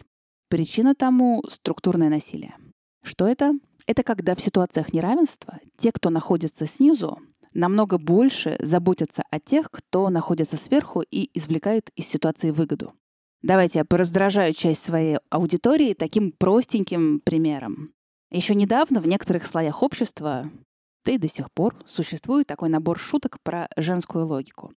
Причина 0.48 0.94
тому— 0.94 1.42
структурное 1.50 2.08
насилие. 2.08 2.54
Что 3.02 3.26
это? 3.26 3.54
Это 3.88 4.04
когда 4.04 4.36
в 4.36 4.40
ситуациях 4.40 4.92
неравенства 4.92 5.58
те, 5.78 5.90
кто 5.90 6.10
находится 6.10 6.64
снизу, 6.66 7.18
намного 7.52 7.98
больше 7.98 8.56
заботятся 8.60 9.24
о 9.32 9.40
тех, 9.40 9.68
кто 9.68 10.10
находится 10.10 10.56
сверху 10.56 11.02
и 11.10 11.28
извлекает 11.34 11.90
из 11.96 12.06
ситуации 12.06 12.52
выгоду. 12.52 12.92
Давайте 13.42 13.80
я 13.80 13.84
пораздражаю 13.84 14.54
часть 14.54 14.84
своей 14.84 15.18
аудитории 15.28 15.94
таким 15.94 16.30
простеньким 16.30 17.18
примером. 17.18 17.94
Еще 18.32 18.54
недавно 18.54 19.00
в 19.00 19.06
некоторых 19.06 19.44
слоях 19.44 19.82
общества, 19.82 20.50
да 21.04 21.12
и 21.12 21.18
до 21.18 21.28
сих 21.28 21.52
пор, 21.52 21.76
существует 21.86 22.46
такой 22.46 22.68
набор 22.68 22.98
шуток 22.98 23.38
про 23.42 23.68
женскую 23.76 24.26
логику 24.26 24.72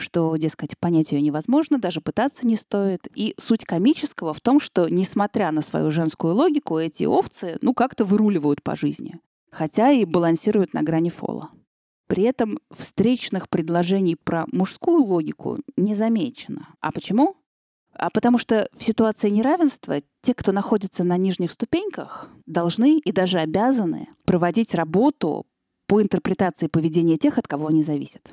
что, 0.00 0.34
дескать, 0.36 0.76
понять 0.78 1.12
ее 1.12 1.20
невозможно, 1.20 1.78
даже 1.78 2.00
пытаться 2.00 2.46
не 2.46 2.56
стоит. 2.56 3.06
И 3.14 3.34
суть 3.38 3.64
комического 3.64 4.34
в 4.34 4.40
том, 4.40 4.58
что, 4.58 4.88
несмотря 4.88 5.52
на 5.52 5.62
свою 5.62 5.90
женскую 5.90 6.34
логику, 6.34 6.78
эти 6.78 7.04
овцы, 7.04 7.58
ну, 7.60 7.74
как-то 7.74 8.04
выруливают 8.04 8.62
по 8.62 8.74
жизни. 8.74 9.20
Хотя 9.52 9.90
и 9.90 10.04
балансируют 10.04 10.74
на 10.74 10.82
грани 10.82 11.10
фола. 11.10 11.50
При 12.08 12.24
этом 12.24 12.58
встречных 12.70 13.48
предложений 13.48 14.16
про 14.16 14.44
мужскую 14.50 15.02
логику 15.02 15.58
не 15.76 15.94
замечено. 15.94 16.74
А 16.80 16.90
почему? 16.90 17.36
А 17.94 18.10
потому 18.10 18.38
что 18.38 18.68
в 18.76 18.82
ситуации 18.82 19.30
неравенства 19.30 20.00
те, 20.22 20.34
кто 20.34 20.52
находится 20.52 21.04
на 21.04 21.16
нижних 21.16 21.52
ступеньках, 21.52 22.28
должны 22.46 22.98
и 22.98 23.12
даже 23.12 23.38
обязаны 23.38 24.08
проводить 24.24 24.74
работу 24.74 25.46
по 25.86 26.00
интерпретации 26.00 26.68
поведения 26.68 27.16
тех, 27.16 27.38
от 27.38 27.48
кого 27.48 27.66
они 27.66 27.82
зависят. 27.82 28.32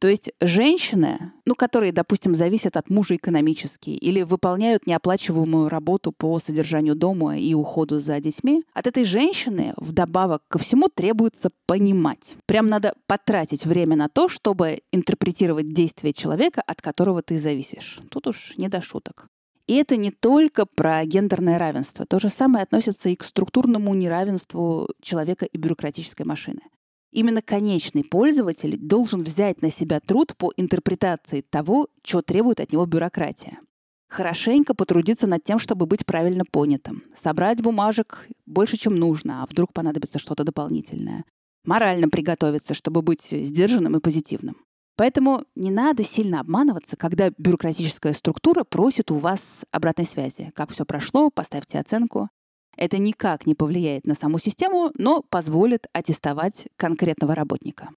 То 0.00 0.08
есть 0.08 0.30
женщины, 0.40 1.32
ну, 1.44 1.54
которые, 1.54 1.92
допустим, 1.92 2.34
зависят 2.34 2.76
от 2.76 2.90
мужа 2.90 3.16
экономически 3.16 3.90
или 3.90 4.22
выполняют 4.22 4.86
неоплачиваемую 4.86 5.68
работу 5.68 6.12
по 6.12 6.38
содержанию 6.38 6.94
дома 6.94 7.36
и 7.36 7.54
уходу 7.54 7.98
за 8.00 8.20
детьми, 8.20 8.62
от 8.74 8.86
этой 8.86 9.04
женщины 9.04 9.74
вдобавок 9.76 10.42
ко 10.48 10.58
всему 10.58 10.88
требуется 10.88 11.50
понимать. 11.66 12.36
Прям 12.46 12.68
надо 12.68 12.94
потратить 13.06 13.66
время 13.66 13.96
на 13.96 14.08
то, 14.08 14.28
чтобы 14.28 14.80
интерпретировать 14.92 15.72
действия 15.72 16.12
человека, 16.12 16.62
от 16.66 16.80
которого 16.80 17.22
ты 17.22 17.38
зависишь. 17.38 18.00
Тут 18.10 18.28
уж 18.28 18.54
не 18.56 18.68
до 18.68 18.80
шуток. 18.80 19.26
И 19.66 19.74
это 19.74 19.96
не 19.96 20.10
только 20.10 20.64
про 20.64 21.04
гендерное 21.04 21.58
равенство. 21.58 22.06
То 22.06 22.18
же 22.18 22.30
самое 22.30 22.62
относится 22.62 23.10
и 23.10 23.16
к 23.16 23.22
структурному 23.22 23.92
неравенству 23.94 24.88
человека 25.02 25.44
и 25.44 25.58
бюрократической 25.58 26.22
машины. 26.22 26.60
Именно 27.10 27.40
конечный 27.42 28.04
пользователь 28.04 28.76
должен 28.76 29.22
взять 29.22 29.62
на 29.62 29.70
себя 29.70 30.00
труд 30.00 30.36
по 30.36 30.52
интерпретации 30.56 31.40
того, 31.40 31.88
что 32.04 32.22
требует 32.22 32.60
от 32.60 32.72
него 32.72 32.84
бюрократия. 32.86 33.58
Хорошенько 34.08 34.74
потрудиться 34.74 35.26
над 35.26 35.44
тем, 35.44 35.58
чтобы 35.58 35.86
быть 35.86 36.06
правильно 36.06 36.44
понятым. 36.50 37.04
Собрать 37.16 37.62
бумажек 37.62 38.26
больше, 38.46 38.76
чем 38.76 38.94
нужно, 38.94 39.42
а 39.42 39.46
вдруг 39.46 39.72
понадобится 39.72 40.18
что-то 40.18 40.44
дополнительное. 40.44 41.24
Морально 41.64 42.08
приготовиться, 42.08 42.72
чтобы 42.72 43.02
быть 43.02 43.28
сдержанным 43.30 43.96
и 43.96 44.00
позитивным. 44.00 44.56
Поэтому 44.96 45.44
не 45.54 45.70
надо 45.70 46.02
сильно 46.04 46.40
обманываться, 46.40 46.96
когда 46.96 47.30
бюрократическая 47.36 48.12
структура 48.14 48.64
просит 48.64 49.10
у 49.10 49.16
вас 49.16 49.40
обратной 49.70 50.06
связи. 50.06 50.50
Как 50.54 50.72
все 50.72 50.84
прошло, 50.84 51.30
поставьте 51.30 51.78
оценку. 51.78 52.30
Это 52.78 52.98
никак 52.98 53.44
не 53.44 53.56
повлияет 53.56 54.06
на 54.06 54.14
саму 54.14 54.38
систему, 54.38 54.92
но 54.96 55.20
позволит 55.20 55.88
аттестовать 55.92 56.68
конкретного 56.76 57.34
работника. 57.34 57.90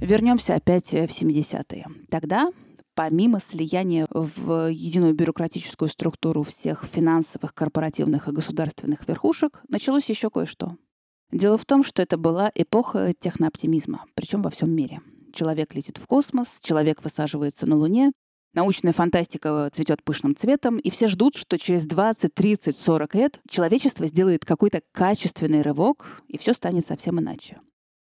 Вернемся 0.00 0.54
опять 0.54 0.92
в 0.92 1.08
70-е. 1.08 1.86
Тогда, 2.08 2.52
помимо 2.94 3.40
слияния 3.40 4.06
в 4.08 4.70
единую 4.70 5.14
бюрократическую 5.14 5.88
структуру 5.88 6.44
всех 6.44 6.84
финансовых, 6.84 7.52
корпоративных 7.52 8.28
и 8.28 8.32
государственных 8.32 9.08
верхушек, 9.08 9.62
началось 9.68 10.08
еще 10.08 10.30
кое-что. 10.30 10.76
Дело 11.32 11.58
в 11.58 11.64
том, 11.64 11.82
что 11.82 12.02
это 12.02 12.16
была 12.16 12.52
эпоха 12.54 13.12
технооптимизма, 13.18 14.04
причем 14.14 14.42
во 14.42 14.50
всем 14.50 14.70
мире. 14.70 15.00
Человек 15.32 15.74
летит 15.74 15.98
в 15.98 16.06
космос, 16.06 16.60
человек 16.60 17.02
высаживается 17.02 17.66
на 17.66 17.74
Луне, 17.74 18.12
Научная 18.56 18.94
фантастика 18.94 19.68
цветет 19.70 20.02
пышным 20.02 20.34
цветом, 20.34 20.78
и 20.78 20.88
все 20.88 21.08
ждут, 21.08 21.36
что 21.36 21.58
через 21.58 21.84
20, 21.84 22.32
30, 22.32 22.74
40 22.74 23.14
лет 23.14 23.40
человечество 23.50 24.06
сделает 24.06 24.46
какой-то 24.46 24.80
качественный 24.92 25.60
рывок, 25.60 26.22
и 26.26 26.38
все 26.38 26.54
станет 26.54 26.86
совсем 26.86 27.20
иначе. 27.20 27.60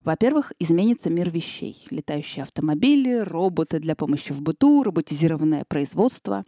Во-первых, 0.04 0.52
изменится 0.60 1.10
мир 1.10 1.28
вещей. 1.28 1.84
Летающие 1.90 2.44
автомобили, 2.44 3.16
роботы 3.18 3.80
для 3.80 3.96
помощи 3.96 4.32
в 4.32 4.40
быту, 4.40 4.84
роботизированное 4.84 5.64
производство. 5.64 6.44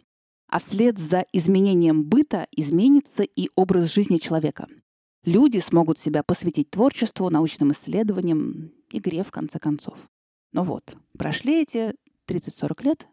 А 0.47 0.59
вслед 0.59 0.97
за 0.97 1.25
изменением 1.33 2.05
быта 2.05 2.47
изменится 2.55 3.23
и 3.23 3.49
образ 3.55 3.93
жизни 3.93 4.19
человека. 4.19 4.69
Люди 5.25 5.57
смогут 5.57 5.99
себя 5.99 6.23
посвятить 6.23 6.71
творчеству, 6.71 7.29
научным 7.29 7.73
исследованиям, 7.73 8.71
игре, 8.89 9.21
в 9.23 9.31
конце 9.31 9.59
концов. 9.59 9.97
Но 10.53 10.63
вот, 10.63 10.95
прошли 11.17 11.61
эти 11.61 11.93
30-40 12.29 12.83
лет, 12.85 13.07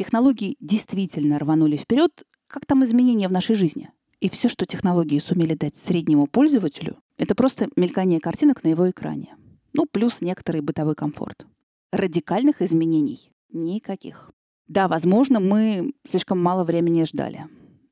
технологии 0.00 0.56
действительно 0.60 1.38
рванули 1.38 1.76
вперед, 1.76 2.22
как 2.46 2.64
там 2.64 2.82
изменения 2.84 3.28
в 3.28 3.32
нашей 3.32 3.54
жизни. 3.54 3.90
И 4.20 4.30
все, 4.30 4.48
что 4.48 4.64
технологии 4.64 5.18
сумели 5.18 5.52
дать 5.52 5.76
среднему 5.76 6.26
пользователю, 6.26 6.96
это 7.18 7.34
просто 7.34 7.68
мелькание 7.76 8.18
картинок 8.18 8.64
на 8.64 8.68
его 8.68 8.88
экране. 8.88 9.36
Ну, 9.74 9.84
плюс 9.84 10.22
некоторый 10.22 10.62
бытовой 10.62 10.94
комфорт. 10.94 11.46
Радикальных 11.92 12.62
изменений 12.62 13.30
никаких. 13.52 14.30
Да, 14.68 14.88
возможно, 14.88 15.38
мы 15.38 15.92
слишком 16.06 16.42
мало 16.42 16.64
времени 16.64 17.04
ждали. 17.04 17.46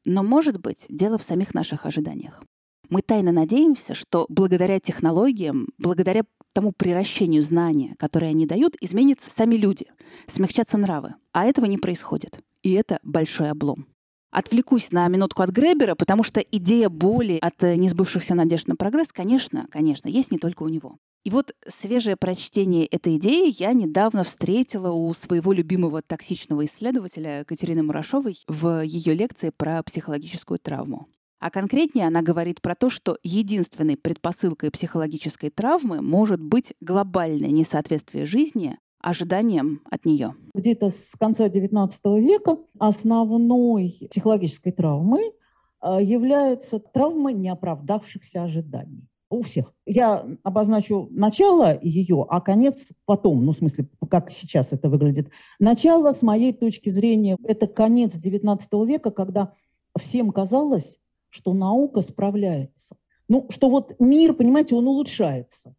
Но, 0.06 0.22
может 0.22 0.58
быть, 0.58 0.86
дело 0.88 1.18
в 1.18 1.22
самих 1.22 1.52
наших 1.52 1.84
ожиданиях. 1.84 2.42
Мы 2.88 3.02
тайно 3.02 3.32
надеемся, 3.32 3.92
что 3.92 4.24
благодаря 4.30 4.80
технологиям, 4.80 5.66
благодаря 5.76 6.22
тому 6.52 6.72
приращению 6.72 7.42
знания, 7.42 7.94
которое 7.98 8.28
они 8.28 8.46
дают, 8.46 8.76
изменятся 8.80 9.30
сами 9.30 9.56
люди, 9.56 9.86
смягчатся 10.26 10.78
нравы. 10.78 11.14
А 11.32 11.44
этого 11.44 11.66
не 11.66 11.78
происходит. 11.78 12.40
И 12.62 12.72
это 12.72 12.98
большой 13.02 13.50
облом. 13.50 13.86
Отвлекусь 14.30 14.92
на 14.92 15.08
минутку 15.08 15.42
от 15.42 15.50
Гребера, 15.50 15.94
потому 15.94 16.22
что 16.22 16.40
идея 16.40 16.90
боли 16.90 17.38
от 17.40 17.62
э, 17.62 17.76
несбывшихся 17.76 18.34
надежд 18.34 18.68
на 18.68 18.76
прогресс, 18.76 19.08
конечно, 19.10 19.66
конечно, 19.70 20.08
есть 20.08 20.30
не 20.30 20.38
только 20.38 20.64
у 20.64 20.68
него. 20.68 20.98
И 21.24 21.30
вот 21.30 21.54
свежее 21.66 22.16
прочтение 22.16 22.86
этой 22.86 23.16
идеи 23.16 23.54
я 23.58 23.72
недавно 23.72 24.24
встретила 24.24 24.90
у 24.90 25.12
своего 25.14 25.52
любимого 25.52 26.02
токсичного 26.02 26.64
исследователя 26.66 27.44
Катерины 27.46 27.82
Мурашовой 27.82 28.36
в 28.46 28.82
ее 28.84 29.14
лекции 29.14 29.50
про 29.54 29.82
психологическую 29.82 30.58
травму. 30.58 31.08
А 31.40 31.50
конкретнее 31.50 32.06
она 32.06 32.22
говорит 32.22 32.60
про 32.60 32.74
то, 32.74 32.90
что 32.90 33.16
единственной 33.22 33.96
предпосылкой 33.96 34.70
психологической 34.70 35.50
травмы 35.50 36.02
может 36.02 36.40
быть 36.40 36.74
глобальное 36.80 37.50
несоответствие 37.50 38.26
жизни 38.26 38.78
ожиданиям 39.00 39.80
от 39.88 40.04
нее. 40.04 40.34
Где-то 40.54 40.90
с 40.90 41.14
конца 41.14 41.46
XIX 41.48 42.20
века 42.20 42.58
основной 42.78 44.08
психологической 44.10 44.72
травмой 44.72 45.32
а, 45.80 46.02
является 46.02 46.80
травма 46.80 47.32
неоправдавшихся 47.32 48.42
ожиданий 48.42 49.08
у 49.30 49.42
всех. 49.42 49.74
Я 49.86 50.26
обозначу 50.42 51.08
начало 51.10 51.78
ее, 51.82 52.26
а 52.28 52.40
конец 52.40 52.92
потом, 53.04 53.44
ну, 53.44 53.52
в 53.52 53.58
смысле, 53.58 53.88
как 54.10 54.32
сейчас 54.32 54.72
это 54.72 54.88
выглядит. 54.88 55.30
Начало, 55.60 56.12
с 56.12 56.22
моей 56.22 56.52
точки 56.52 56.88
зрения, 56.88 57.36
это 57.44 57.66
конец 57.66 58.14
XIX 58.14 58.58
века, 58.86 59.10
когда 59.10 59.52
всем 59.96 60.32
казалось, 60.32 60.98
что 61.30 61.52
наука 61.54 62.00
справляется. 62.00 62.96
Ну, 63.28 63.46
что 63.50 63.68
вот 63.68 63.96
мир, 64.00 64.34
понимаете, 64.34 64.74
он 64.74 64.88
улучшается. 64.88 65.74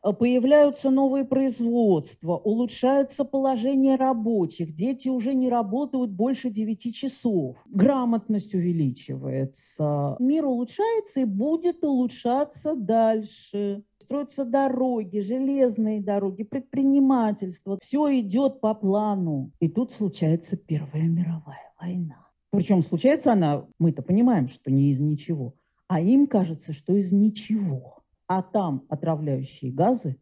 А 0.00 0.12
появляются 0.12 0.90
новые 0.90 1.24
производства, 1.24 2.36
улучшается 2.36 3.24
положение 3.24 3.96
рабочих, 3.96 4.72
дети 4.74 5.08
уже 5.08 5.34
не 5.34 5.48
работают 5.48 6.12
больше 6.12 6.50
9 6.50 6.94
часов, 6.94 7.56
грамотность 7.66 8.54
увеличивается, 8.54 10.16
мир 10.20 10.46
улучшается 10.46 11.20
и 11.20 11.24
будет 11.24 11.82
улучшаться 11.82 12.76
дальше. 12.76 13.82
Строятся 13.98 14.44
дороги, 14.44 15.18
железные 15.18 16.00
дороги, 16.00 16.44
предпринимательство. 16.44 17.76
Все 17.82 18.20
идет 18.20 18.60
по 18.60 18.74
плану. 18.74 19.50
И 19.58 19.68
тут 19.68 19.90
случается 19.90 20.56
Первая 20.56 21.08
мировая 21.08 21.72
война. 21.80 22.27
Причем 22.50 22.82
случается 22.82 23.32
она, 23.32 23.66
мы-то 23.78 24.02
понимаем, 24.02 24.48
что 24.48 24.70
не 24.70 24.90
из 24.90 25.00
ничего, 25.00 25.54
а 25.86 26.00
им 26.00 26.26
кажется, 26.26 26.72
что 26.72 26.94
из 26.94 27.12
ничего. 27.12 28.02
А 28.26 28.42
там 28.42 28.84
отравляющие 28.88 29.72
газы, 29.72 30.18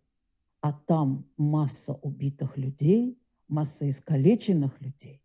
а 0.61 0.73
там 0.73 1.27
масса 1.37 1.95
убитых 2.03 2.57
людей, 2.57 3.19
масса 3.49 3.89
искалеченных 3.89 4.81
людей, 4.81 5.23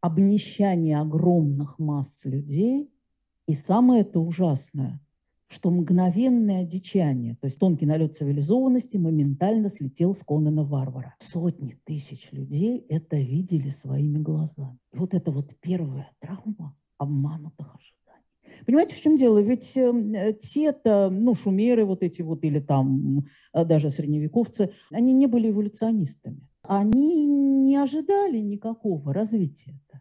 обнищание 0.00 1.00
огромных 1.00 1.78
масс 1.78 2.24
людей. 2.24 2.90
И 3.46 3.54
самое 3.54 4.02
это 4.02 4.20
ужасное, 4.20 5.00
что 5.48 5.70
мгновенное 5.70 6.62
одичание, 6.62 7.36
то 7.40 7.46
есть 7.46 7.58
тонкий 7.58 7.86
налет 7.86 8.16
цивилизованности, 8.16 8.96
моментально 8.96 9.70
слетел 9.70 10.12
с 10.12 10.22
Конана 10.22 10.64
Варвара. 10.64 11.14
Сотни 11.20 11.78
тысяч 11.84 12.32
людей 12.32 12.84
это 12.88 13.16
видели 13.16 13.68
своими 13.68 14.18
глазами. 14.18 14.78
И 14.92 14.98
вот 14.98 15.14
это 15.14 15.30
вот 15.30 15.54
первая 15.60 16.10
травма 16.18 16.76
обманутых 16.98 17.74
ожиданий. 17.74 18.64
Понимаете, 18.66 18.96
в 18.96 19.00
чем 19.00 19.16
дело? 19.16 19.38
Ведь 19.38 19.76
э, 19.76 20.36
те-то, 20.40 21.10
ну, 21.10 21.34
шумеры 21.34 21.84
вот 21.84 22.02
эти 22.02 22.22
вот, 22.22 22.42
или 22.44 22.58
там 22.58 23.26
э, 23.52 23.64
даже 23.64 23.90
средневековцы, 23.90 24.72
они 24.90 25.12
не 25.14 25.26
были 25.26 25.50
эволюционистами. 25.50 26.48
Они 26.62 27.26
не 27.26 27.76
ожидали 27.76 28.38
никакого 28.38 29.14
развития. 29.14 29.78
-то. 29.88 29.98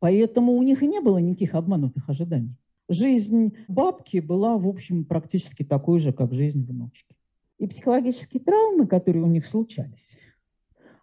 Поэтому 0.00 0.54
у 0.54 0.62
них 0.64 0.82
и 0.82 0.88
не 0.88 1.00
было 1.00 1.18
никаких 1.18 1.54
обманутых 1.54 2.08
ожиданий 2.08 2.58
жизнь 2.88 3.56
бабки 3.68 4.18
была, 4.18 4.58
в 4.58 4.66
общем, 4.66 5.04
практически 5.04 5.62
такой 5.62 5.98
же, 5.98 6.12
как 6.12 6.32
жизнь 6.32 6.64
внучки. 6.64 7.16
И 7.58 7.66
психологические 7.66 8.42
травмы, 8.42 8.86
которые 8.86 9.24
у 9.24 9.28
них 9.28 9.46
случались, 9.46 10.16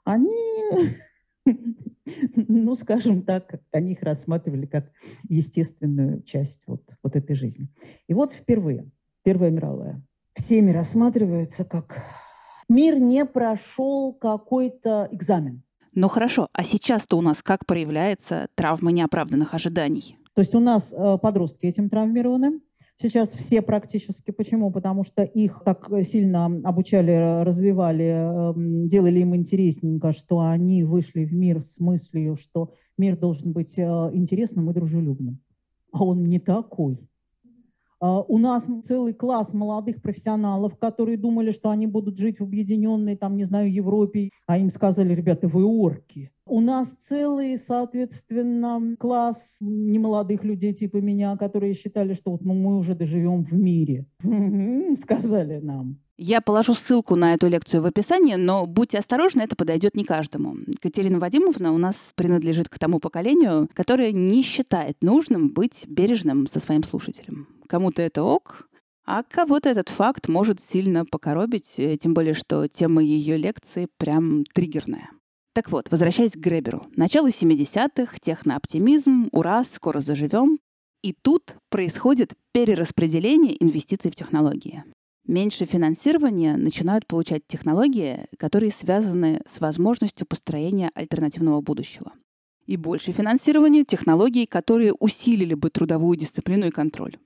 они, 0.03 0.95
ну, 2.35 2.75
скажем 2.75 3.23
так, 3.23 3.61
они 3.71 3.93
их 3.93 4.01
рассматривали 4.01 4.65
как 4.65 4.91
естественную 5.29 6.21
часть 6.23 6.63
вот, 6.67 6.83
вот 7.01 7.15
этой 7.15 7.35
жизни. 7.35 7.69
И 8.07 8.13
вот 8.13 8.33
впервые, 8.33 8.89
Первая 9.23 9.51
мировая, 9.51 10.01
всеми 10.33 10.71
рассматривается 10.71 11.65
как 11.65 12.01
мир 12.69 12.99
не 12.99 13.25
прошел 13.25 14.13
какой-то 14.13 15.09
экзамен. 15.11 15.63
Ну 15.93 16.07
хорошо, 16.07 16.47
а 16.53 16.63
сейчас-то 16.63 17.17
у 17.17 17.21
нас 17.21 17.43
как 17.43 17.65
проявляется 17.65 18.47
травма 18.55 18.91
неоправданных 18.91 19.53
ожиданий? 19.53 20.17
То 20.39 20.41
есть 20.41 20.55
у 20.55 20.61
нас 20.61 20.95
э, 20.97 21.17
подростки 21.21 21.65
этим 21.65 21.89
травмированы, 21.89 22.61
Сейчас 23.01 23.29
все 23.29 23.61
практически. 23.61 24.31
Почему? 24.31 24.71
Потому 24.71 25.03
что 25.03 25.23
их 25.23 25.63
так 25.65 25.89
сильно 26.01 26.45
обучали, 26.63 27.43
развивали, 27.43 28.05
эм, 28.05 28.87
делали 28.87 29.19
им 29.19 29.35
интересненько, 29.35 30.13
что 30.13 30.39
они 30.39 30.83
вышли 30.85 31.25
в 31.25 31.33
мир 31.33 31.61
с 31.61 31.81
мыслью, 31.81 32.37
что 32.37 32.71
мир 32.97 33.17
должен 33.17 33.51
быть 33.51 33.77
э, 33.77 33.83
интересным 34.13 34.69
и 34.69 34.73
дружелюбным. 34.73 35.39
А 35.91 36.05
он 36.05 36.23
не 36.23 36.39
такой. 36.39 37.09
А, 37.99 38.21
у 38.21 38.37
нас 38.37 38.67
целый 38.83 39.13
класс 39.13 39.53
молодых 39.53 40.01
профессионалов, 40.01 40.77
которые 40.77 41.17
думали, 41.17 41.51
что 41.51 41.69
они 41.69 41.85
будут 41.85 42.17
жить 42.17 42.39
в 42.39 42.43
объединенной, 42.43 43.17
там, 43.17 43.35
не 43.35 43.43
знаю, 43.43 43.71
Европе, 43.71 44.29
а 44.47 44.57
им 44.57 44.69
сказали, 44.69 45.13
ребята, 45.13 45.47
вы 45.47 45.65
орки. 45.65 46.31
У 46.49 46.61
нас 46.61 46.93
целый, 46.93 47.59
соответственно, 47.59 48.95
класс 48.97 49.57
немолодых 49.61 50.43
людей 50.43 50.73
типа 50.73 50.97
меня, 50.97 51.37
которые 51.37 51.75
считали, 51.75 52.15
что 52.15 52.31
вот 52.31 52.41
ну, 52.41 52.55
мы 52.55 52.77
уже 52.77 52.95
доживем 52.95 53.45
в 53.45 53.53
мире. 53.53 54.07
Сказали 54.97 55.59
нам. 55.59 55.99
Я 56.17 56.41
положу 56.41 56.73
ссылку 56.73 57.15
на 57.15 57.35
эту 57.35 57.47
лекцию 57.47 57.83
в 57.83 57.85
описании, 57.85 58.33
но 58.33 58.65
будьте 58.65 58.97
осторожны, 58.97 59.43
это 59.43 59.55
подойдет 59.55 59.95
не 59.95 60.03
каждому. 60.03 60.55
Катерина 60.81 61.19
Вадимовна 61.19 61.71
у 61.71 61.77
нас 61.77 61.95
принадлежит 62.15 62.67
к 62.67 62.79
тому 62.79 62.99
поколению, 62.99 63.69
которое 63.73 64.11
не 64.11 64.41
считает 64.41 64.97
нужным 65.01 65.49
быть 65.49 65.85
бережным 65.87 66.47
со 66.47 66.59
своим 66.59 66.83
слушателем. 66.83 67.47
Кому-то 67.67 68.01
это 68.01 68.23
ок, 68.23 68.67
а 69.05 69.21
кого-то 69.21 69.69
этот 69.69 69.89
факт 69.89 70.27
может 70.27 70.59
сильно 70.59 71.05
покоробить, 71.05 71.75
э, 71.77 71.95
тем 71.95 72.13
более, 72.13 72.33
что 72.33 72.67
тема 72.67 73.03
ее 73.03 73.37
лекции 73.37 73.87
прям 73.97 74.43
триггерная. 74.53 75.09
Так 75.59 75.73
вот, 75.73 75.91
возвращаясь 75.91 76.31
к 76.31 76.37
Греберу. 76.37 76.87
Начало 76.95 77.31
70-х, 77.31 78.15
технооптимизм, 78.21 79.27
ура, 79.33 79.65
скоро 79.65 79.99
заживем. 79.99 80.57
И 81.03 81.11
тут 81.11 81.57
происходит 81.69 82.33
перераспределение 82.53 83.61
инвестиций 83.61 84.09
в 84.09 84.15
технологии. 84.15 84.85
Меньше 85.27 85.65
финансирования 85.65 86.55
начинают 86.55 87.07
получать 87.07 87.45
технологии, 87.45 88.27
которые 88.37 88.71
связаны 88.71 89.41
с 89.45 89.59
возможностью 89.59 90.25
построения 90.25 90.91
альтернативного 90.95 91.59
будущего. 91.59 92.13
И 92.65 92.77
больше 92.77 93.11
финансирования 93.11 93.83
технологий, 93.83 94.45
которые 94.45 94.93
усилили 94.93 95.55
бы 95.55 95.69
трудовую 95.69 96.15
дисциплину 96.15 96.67
и 96.67 96.71
контроль. 96.71 97.17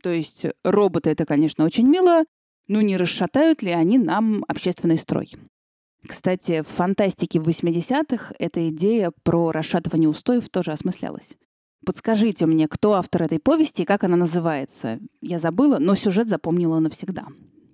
То 0.00 0.10
есть 0.10 0.46
роботы— 0.62 1.10
это, 1.10 1.26
конечно, 1.26 1.64
очень 1.64 1.88
мило, 1.88 2.22
но 2.68 2.82
не 2.82 2.96
расшатают 2.96 3.62
ли 3.62 3.72
они 3.72 3.98
нам 3.98 4.44
общественный 4.46 4.96
строй? 4.96 5.32
Кстати, 6.06 6.62
в 6.62 6.68
фантастике 6.68 7.38
80-х 7.38 8.34
эта 8.38 8.68
идея 8.70 9.12
про 9.22 9.52
расшатывание 9.52 10.08
устоев 10.08 10.48
тоже 10.48 10.72
осмыслялась. 10.72 11.36
Подскажите 11.84 12.46
мне, 12.46 12.68
кто 12.68 12.94
автор 12.94 13.22
этой 13.22 13.38
повести 13.38 13.82
и 13.82 13.84
как 13.84 14.04
она 14.04 14.16
называется? 14.16 14.98
Я 15.20 15.38
забыла, 15.38 15.78
но 15.78 15.94
сюжет 15.94 16.28
запомнила 16.28 16.78
навсегда. 16.78 17.26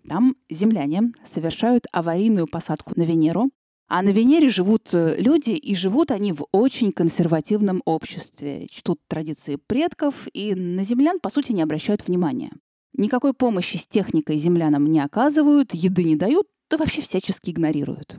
Там 0.08 0.36
земляне 0.48 1.12
совершают 1.26 1.86
аварийную 1.92 2.46
посадку 2.46 2.92
на 2.96 3.02
Венеру, 3.02 3.50
а 3.88 4.02
на 4.02 4.08
Венере 4.10 4.48
живут 4.48 4.88
э, 4.92 5.16
люди, 5.18 5.50
и 5.50 5.76
живут 5.76 6.10
они 6.10 6.32
в 6.32 6.46
очень 6.50 6.90
консервативном 6.92 7.82
обществе, 7.84 8.66
чтут 8.68 9.00
традиции 9.08 9.58
предков, 9.66 10.26
и 10.32 10.54
на 10.54 10.82
землян, 10.84 11.20
по 11.20 11.30
сути, 11.30 11.52
не 11.52 11.62
обращают 11.62 12.06
внимания. 12.06 12.52
Никакой 12.94 13.32
помощи 13.32 13.76
с 13.76 13.86
техникой 13.86 14.38
землянам 14.38 14.86
не 14.86 15.00
оказывают, 15.00 15.72
еды 15.72 16.02
не 16.04 16.16
дают, 16.16 16.46
да 16.70 16.76
вообще 16.76 17.00
всячески 17.00 17.50
игнорируют. 17.50 18.18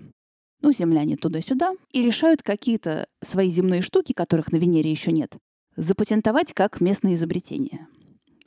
Ну, 0.61 0.71
земляне 0.71 1.17
туда-сюда 1.17 1.73
и 1.91 2.03
решают 2.03 2.41
какие-то 2.41 3.07
свои 3.23 3.49
земные 3.49 3.81
штуки, 3.81 4.13
которых 4.13 4.51
на 4.51 4.57
Венере 4.57 4.89
еще 4.89 5.11
нет, 5.11 5.37
запатентовать 5.75 6.53
как 6.53 6.81
местное 6.81 7.13
изобретение. 7.13 7.87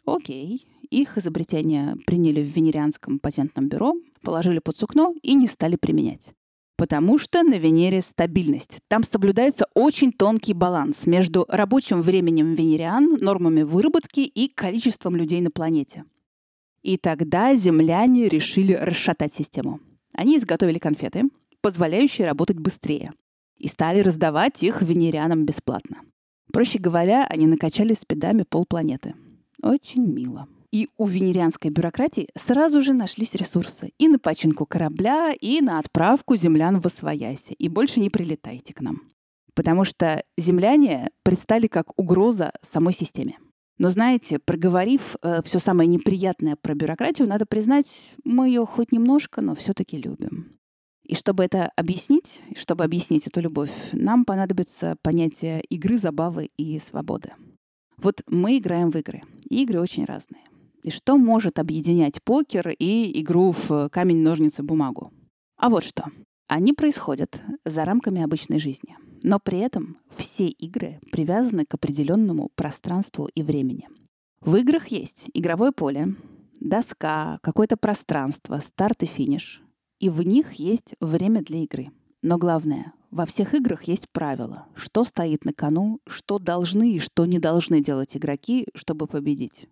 Окей, 0.04 0.66
их 0.90 1.16
изобретения 1.18 1.96
приняли 2.06 2.42
в 2.42 2.48
Венерианском 2.48 3.20
патентном 3.20 3.68
бюро, 3.68 3.94
положили 4.22 4.58
под 4.58 4.76
сукно 4.76 5.14
и 5.22 5.34
не 5.34 5.46
стали 5.46 5.76
применять. 5.76 6.32
Потому 6.76 7.18
что 7.18 7.42
на 7.42 7.58
Венере 7.58 8.00
стабильность. 8.00 8.78
Там 8.88 9.04
соблюдается 9.04 9.66
очень 9.74 10.12
тонкий 10.12 10.54
баланс 10.54 11.06
между 11.06 11.44
рабочим 11.48 12.00
временем 12.02 12.54
венериан, 12.54 13.18
нормами 13.20 13.62
выработки 13.62 14.20
и 14.20 14.48
количеством 14.48 15.14
людей 15.14 15.42
на 15.42 15.50
планете. 15.50 16.04
И 16.82 16.96
тогда 16.96 17.54
земляне 17.54 18.28
решили 18.28 18.72
расшатать 18.72 19.34
систему. 19.34 19.80
Они 20.20 20.36
изготовили 20.36 20.78
конфеты, 20.78 21.30
позволяющие 21.62 22.26
работать 22.26 22.58
быстрее, 22.58 23.14
и 23.56 23.68
стали 23.68 24.00
раздавать 24.00 24.62
их 24.62 24.82
венерианам 24.82 25.46
бесплатно. 25.46 26.02
Проще 26.52 26.78
говоря, 26.78 27.26
они 27.26 27.46
накачали 27.46 27.94
спидами 27.94 28.42
полпланеты. 28.42 29.14
Очень 29.62 30.06
мило. 30.06 30.46
И 30.72 30.90
у 30.98 31.06
венерианской 31.06 31.70
бюрократии 31.70 32.28
сразу 32.36 32.82
же 32.82 32.92
нашлись 32.92 33.34
ресурсы 33.34 33.92
и 33.96 34.08
на 34.08 34.18
починку 34.18 34.66
корабля, 34.66 35.32
и 35.32 35.62
на 35.62 35.78
отправку 35.78 36.36
землян 36.36 36.80
в 36.80 36.86
Освояси. 36.86 37.54
И 37.54 37.70
больше 37.70 38.00
не 38.00 38.10
прилетайте 38.10 38.74
к 38.74 38.82
нам. 38.82 39.00
Потому 39.54 39.86
что 39.86 40.22
земляне 40.36 41.08
предстали 41.22 41.66
как 41.66 41.98
угроза 41.98 42.52
самой 42.62 42.92
системе. 42.92 43.38
Но 43.80 43.88
знаете, 43.88 44.38
проговорив 44.38 45.16
э, 45.22 45.40
все 45.42 45.58
самое 45.58 45.88
неприятное 45.88 46.54
про 46.54 46.74
бюрократию, 46.74 47.26
надо 47.26 47.46
признать, 47.46 48.14
мы 48.24 48.48
ее 48.48 48.66
хоть 48.66 48.92
немножко, 48.92 49.40
но 49.40 49.54
все-таки 49.54 49.96
любим. 49.96 50.58
И 51.02 51.14
чтобы 51.14 51.44
это 51.44 51.70
объяснить, 51.76 52.42
чтобы 52.54 52.84
объяснить 52.84 53.26
эту 53.26 53.40
любовь, 53.40 53.70
нам 53.92 54.26
понадобится 54.26 54.96
понятие 55.00 55.62
игры, 55.62 55.96
забавы 55.96 56.50
и 56.58 56.78
свободы. 56.78 57.32
Вот 57.96 58.20
мы 58.26 58.58
играем 58.58 58.90
в 58.90 58.96
игры. 58.96 59.22
И 59.48 59.62
игры 59.62 59.80
очень 59.80 60.04
разные. 60.04 60.42
И 60.82 60.90
что 60.90 61.16
может 61.16 61.58
объединять 61.58 62.22
покер 62.22 62.68
и 62.78 63.18
игру 63.22 63.52
в 63.52 63.88
камень, 63.88 64.18
ножницы, 64.18 64.62
бумагу? 64.62 65.10
А 65.56 65.70
вот 65.70 65.84
что. 65.84 66.04
Они 66.48 66.74
происходят 66.74 67.40
за 67.64 67.86
рамками 67.86 68.20
обычной 68.20 68.58
жизни. 68.58 68.98
Но 69.22 69.38
при 69.38 69.58
этом 69.58 69.98
все 70.16 70.48
игры 70.48 71.00
привязаны 71.12 71.66
к 71.66 71.74
определенному 71.74 72.50
пространству 72.54 73.28
и 73.34 73.42
времени. 73.42 73.88
В 74.40 74.56
играх 74.56 74.88
есть 74.88 75.26
игровое 75.34 75.72
поле, 75.72 76.16
доска, 76.60 77.38
какое-то 77.42 77.76
пространство, 77.76 78.58
старт 78.58 79.02
и 79.02 79.06
финиш. 79.06 79.62
И 79.98 80.08
в 80.08 80.22
них 80.22 80.54
есть 80.54 80.94
время 81.00 81.42
для 81.42 81.58
игры. 81.58 81.90
Но 82.22 82.38
главное, 82.38 82.94
во 83.10 83.26
всех 83.26 83.54
играх 83.54 83.84
есть 83.84 84.08
правила, 84.10 84.66
что 84.74 85.04
стоит 85.04 85.44
на 85.44 85.52
кону, 85.52 86.00
что 86.06 86.38
должны 86.38 86.92
и 86.92 86.98
что 86.98 87.26
не 87.26 87.38
должны 87.38 87.82
делать 87.82 88.16
игроки, 88.16 88.66
чтобы 88.74 89.06
победить. 89.06 89.68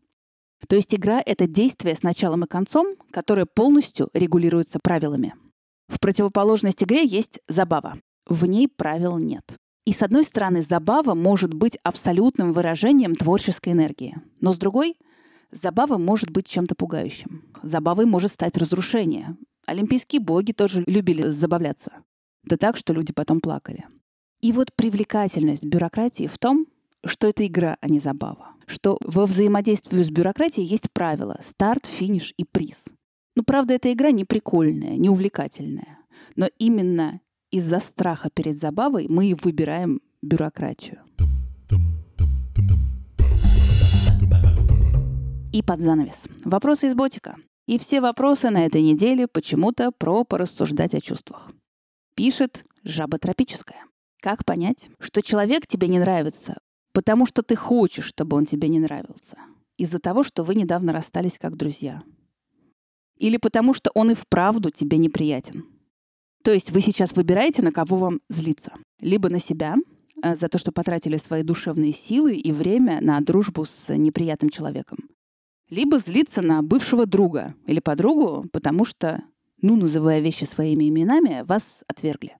То 0.66 0.76
есть 0.76 0.94
игра— 0.94 1.22
это 1.24 1.46
действие 1.46 1.94
с 1.94 2.02
началом 2.02 2.44
и 2.44 2.48
концом, 2.48 2.96
которое 3.12 3.46
полностью 3.46 4.10
регулируется 4.12 4.80
правилами. 4.82 5.34
В 5.88 6.00
противоположность 6.00 6.82
игре 6.82 7.04
есть 7.04 7.40
забава. 7.48 8.00
В 8.28 8.46
ней 8.46 8.68
правил 8.68 9.18
нет. 9.18 9.56
И 9.86 9.92
с 9.92 10.02
одной 10.02 10.24
стороны, 10.24 10.62
забава 10.62 11.14
может 11.14 11.54
быть 11.54 11.78
абсолютным 11.82 12.52
выражением 12.52 13.14
творческой 13.14 13.72
энергии. 13.72 14.16
Но 14.40 14.52
с 14.52 14.58
другой, 14.58 14.96
забава 15.50 15.96
может 15.96 16.30
быть 16.30 16.46
чем-то 16.46 16.74
пугающим. 16.74 17.44
Забавой 17.62 18.04
может 18.04 18.32
стать 18.32 18.56
разрушение. 18.56 19.36
Олимпийские 19.66 20.20
боги 20.20 20.52
тоже 20.52 20.84
любили 20.86 21.22
забавляться. 21.28 21.92
Да 22.44 22.56
так, 22.56 22.76
что 22.76 22.92
люди 22.92 23.12
потом 23.12 23.40
плакали. 23.40 23.86
И 24.40 24.52
вот 24.52 24.74
привлекательность 24.74 25.64
бюрократии 25.64 26.26
в 26.26 26.38
том, 26.38 26.66
что 27.04 27.28
это 27.28 27.46
игра, 27.46 27.76
а 27.80 27.88
не 27.88 27.98
забава 27.98 28.58
что 28.68 28.98
во 29.00 29.26
взаимодействии 29.26 30.02
с 30.02 30.10
бюрократией 30.10 30.66
есть 30.66 30.92
правила— 30.92 31.40
старт, 31.42 31.86
финиш 31.86 32.34
и 32.36 32.44
приз. 32.44 32.84
Ну, 33.34 33.42
правда, 33.42 33.74
эта 33.74 33.92
игра 33.92 34.10
не 34.10 34.24
прикольная, 34.24 34.96
не 34.96 35.08
увлекательная. 35.08 35.98
Но 36.36 36.48
именно 36.58 37.20
из-за 37.50 37.80
страха 37.80 38.30
перед 38.30 38.56
забавой 38.56 39.06
мы 39.08 39.26
и 39.26 39.34
выбираем 39.34 40.00
бюрократию. 40.22 41.00
И 45.52 45.62
под 45.62 45.80
занавес. 45.80 46.22
Вопросы 46.44 46.88
из 46.88 46.94
ботика. 46.94 47.36
И 47.66 47.78
все 47.78 48.00
вопросы 48.00 48.50
на 48.50 48.64
этой 48.64 48.82
неделе 48.82 49.26
почему-то 49.26 49.92
про 49.92 50.24
порассуждать 50.24 50.94
о 50.94 51.00
чувствах. 51.00 51.50
Пишет 52.14 52.64
жаба 52.84 53.18
тропическая. 53.18 53.84
Как 54.20 54.44
понять, 54.44 54.90
что 55.00 55.22
человек 55.22 55.66
тебе 55.66 55.88
не 55.88 55.98
нравится 55.98 56.58
Потому 56.98 57.26
что 57.26 57.42
ты 57.42 57.54
хочешь, 57.54 58.06
чтобы 58.06 58.36
он 58.36 58.44
тебе 58.44 58.68
не 58.68 58.80
нравился. 58.80 59.38
Из-за 59.76 60.00
того, 60.00 60.24
что 60.24 60.42
вы 60.42 60.56
недавно 60.56 60.92
расстались 60.92 61.38
как 61.38 61.56
друзья. 61.56 62.02
Или 63.18 63.36
потому 63.36 63.72
что 63.72 63.92
он 63.94 64.10
и 64.10 64.14
вправду 64.14 64.70
тебе 64.70 64.98
неприятен. 64.98 65.64
То 66.48 66.54
есть 66.54 66.70
вы 66.70 66.80
сейчас 66.80 67.12
выбираете, 67.12 67.60
на 67.60 67.72
кого 67.72 67.98
вам 67.98 68.20
злиться. 68.30 68.72
Либо 69.02 69.28
на 69.28 69.38
себя, 69.38 69.76
э, 70.22 70.34
за 70.34 70.48
то, 70.48 70.56
что 70.56 70.72
потратили 70.72 71.18
свои 71.18 71.42
душевные 71.42 71.92
силы 71.92 72.36
и 72.36 72.52
время 72.52 73.02
на 73.02 73.20
дружбу 73.20 73.66
с 73.66 73.94
неприятным 73.94 74.48
человеком. 74.48 74.96
Либо 75.68 75.98
злиться 75.98 76.40
на 76.40 76.62
бывшего 76.62 77.04
друга 77.04 77.54
или 77.66 77.80
подругу, 77.80 78.46
потому 78.50 78.86
что, 78.86 79.22
ну, 79.60 79.76
называя 79.76 80.20
вещи 80.20 80.44
своими 80.44 80.88
именами, 80.88 81.44
вас 81.44 81.84
отвергли. 81.86 82.38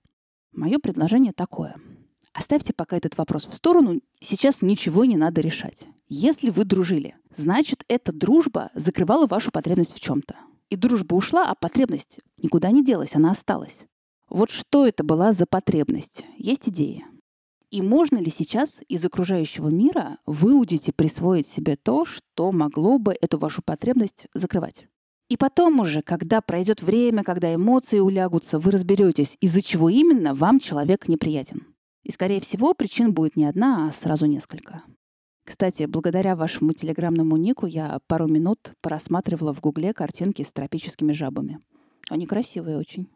Мое 0.52 0.78
предложение 0.78 1.34
такое— 1.34 1.76
Оставьте 2.32 2.72
пока 2.72 2.96
этот 2.96 3.18
вопрос 3.18 3.46
в 3.46 3.54
сторону. 3.54 4.00
Сейчас 4.20 4.62
ничего 4.62 5.04
не 5.04 5.16
надо 5.16 5.42
решать. 5.42 5.86
Если 6.08 6.48
вы 6.48 6.64
дружили, 6.64 7.16
значит, 7.36 7.84
эта 7.88 8.12
дружба 8.12 8.70
закрывала 8.74 9.26
вашу 9.26 9.50
потребность 9.50 9.92
в 9.94 10.00
чем-то. 10.00 10.36
И 10.70 10.76
дружба 10.76 11.14
ушла, 11.14 11.50
а 11.50 11.54
потребность 11.54 12.20
никуда 12.40 12.70
не 12.70 12.84
делась, 12.84 13.16
она 13.16 13.32
осталась. 13.32 13.86
Вот 14.30 14.50
что 14.50 14.86
это 14.86 15.04
была 15.04 15.32
за 15.32 15.46
потребность? 15.46 16.24
Есть 16.36 16.68
идеи? 16.68 17.04
И 17.70 17.82
можно 17.82 18.18
ли 18.18 18.30
сейчас 18.30 18.80
из 18.88 19.04
окружающего 19.04 19.68
мира 19.68 20.18
выудить 20.26 20.88
и 20.88 20.92
присвоить 20.92 21.46
себе 21.46 21.76
то, 21.76 22.04
что 22.04 22.50
могло 22.52 22.98
бы 22.98 23.14
эту 23.20 23.38
вашу 23.38 23.62
потребность 23.62 24.26
закрывать? 24.34 24.86
И 25.28 25.36
потом 25.36 25.80
уже, 25.80 26.00
когда 26.00 26.40
пройдет 26.40 26.82
время, 26.82 27.22
когда 27.22 27.54
эмоции 27.54 27.98
улягутся, 27.98 28.58
вы 28.58 28.70
разберетесь, 28.70 29.36
из-за 29.40 29.60
чего 29.60 29.90
именно 29.90 30.34
вам 30.34 30.60
человек 30.60 31.08
неприятен. 31.08 31.66
И, 32.04 32.10
скорее 32.10 32.40
всего, 32.40 32.72
причин 32.72 33.12
будет 33.12 33.36
не 33.36 33.44
одна, 33.44 33.88
а 33.88 33.92
сразу 33.92 34.24
несколько. 34.24 34.82
Кстати, 35.44 35.84
благодаря 35.84 36.36
вашему 36.36 36.72
телеграмному 36.72 37.36
нику 37.36 37.66
я 37.66 37.98
пару 38.06 38.26
минут 38.26 38.72
просматривала 38.80 39.52
в 39.52 39.60
Гугле 39.60 39.92
картинки 39.92 40.42
с 40.42 40.52
тропическими 40.52 41.12
жабами. 41.12 41.60
Они 42.08 42.26
красивые 42.26 42.78
очень. 42.78 43.08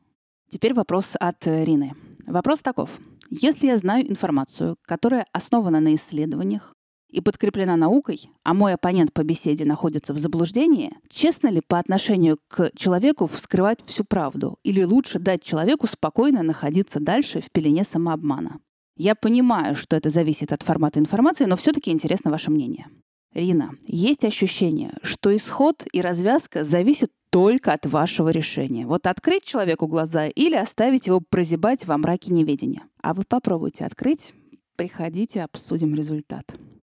Теперь 0.52 0.74
вопрос 0.74 1.14
от 1.18 1.46
Рины. 1.46 1.94
Вопрос 2.26 2.58
таков. 2.58 2.90
Если 3.30 3.68
я 3.68 3.78
знаю 3.78 4.06
информацию, 4.06 4.76
которая 4.82 5.24
основана 5.32 5.80
на 5.80 5.94
исследованиях 5.94 6.74
и 7.08 7.22
подкреплена 7.22 7.74
наукой, 7.76 8.28
а 8.44 8.52
мой 8.52 8.74
оппонент 8.74 9.14
по 9.14 9.24
беседе 9.24 9.64
находится 9.64 10.12
в 10.12 10.18
заблуждении, 10.18 10.92
честно 11.08 11.48
ли 11.48 11.62
по 11.66 11.78
отношению 11.78 12.38
к 12.48 12.70
человеку 12.76 13.28
вскрывать 13.28 13.78
всю 13.86 14.04
правду? 14.04 14.58
Или 14.62 14.82
лучше 14.82 15.18
дать 15.18 15.42
человеку 15.42 15.86
спокойно 15.86 16.42
находиться 16.42 17.00
дальше 17.00 17.40
в 17.40 17.50
пелене 17.50 17.82
самообмана? 17.82 18.60
Я 18.98 19.14
понимаю, 19.14 19.74
что 19.74 19.96
это 19.96 20.10
зависит 20.10 20.52
от 20.52 20.62
формата 20.62 21.00
информации, 21.00 21.46
но 21.46 21.56
все-таки 21.56 21.90
интересно 21.90 22.30
ваше 22.30 22.50
мнение. 22.50 22.88
Рина, 23.32 23.70
есть 23.86 24.26
ощущение, 24.26 24.98
что 25.02 25.34
исход 25.34 25.86
и 25.94 26.02
развязка 26.02 26.62
зависят 26.62 27.10
только 27.32 27.72
от 27.72 27.86
вашего 27.86 28.28
решения. 28.28 28.86
Вот 28.86 29.06
открыть 29.06 29.42
человеку 29.42 29.86
глаза 29.86 30.26
или 30.26 30.54
оставить 30.54 31.06
его 31.06 31.20
прозябать 31.20 31.86
во 31.86 31.96
мраке 31.96 32.30
неведения. 32.30 32.82
А 33.02 33.14
вы 33.14 33.24
попробуйте 33.26 33.86
открыть, 33.86 34.34
приходите, 34.76 35.42
обсудим 35.42 35.94
результат. 35.94 36.44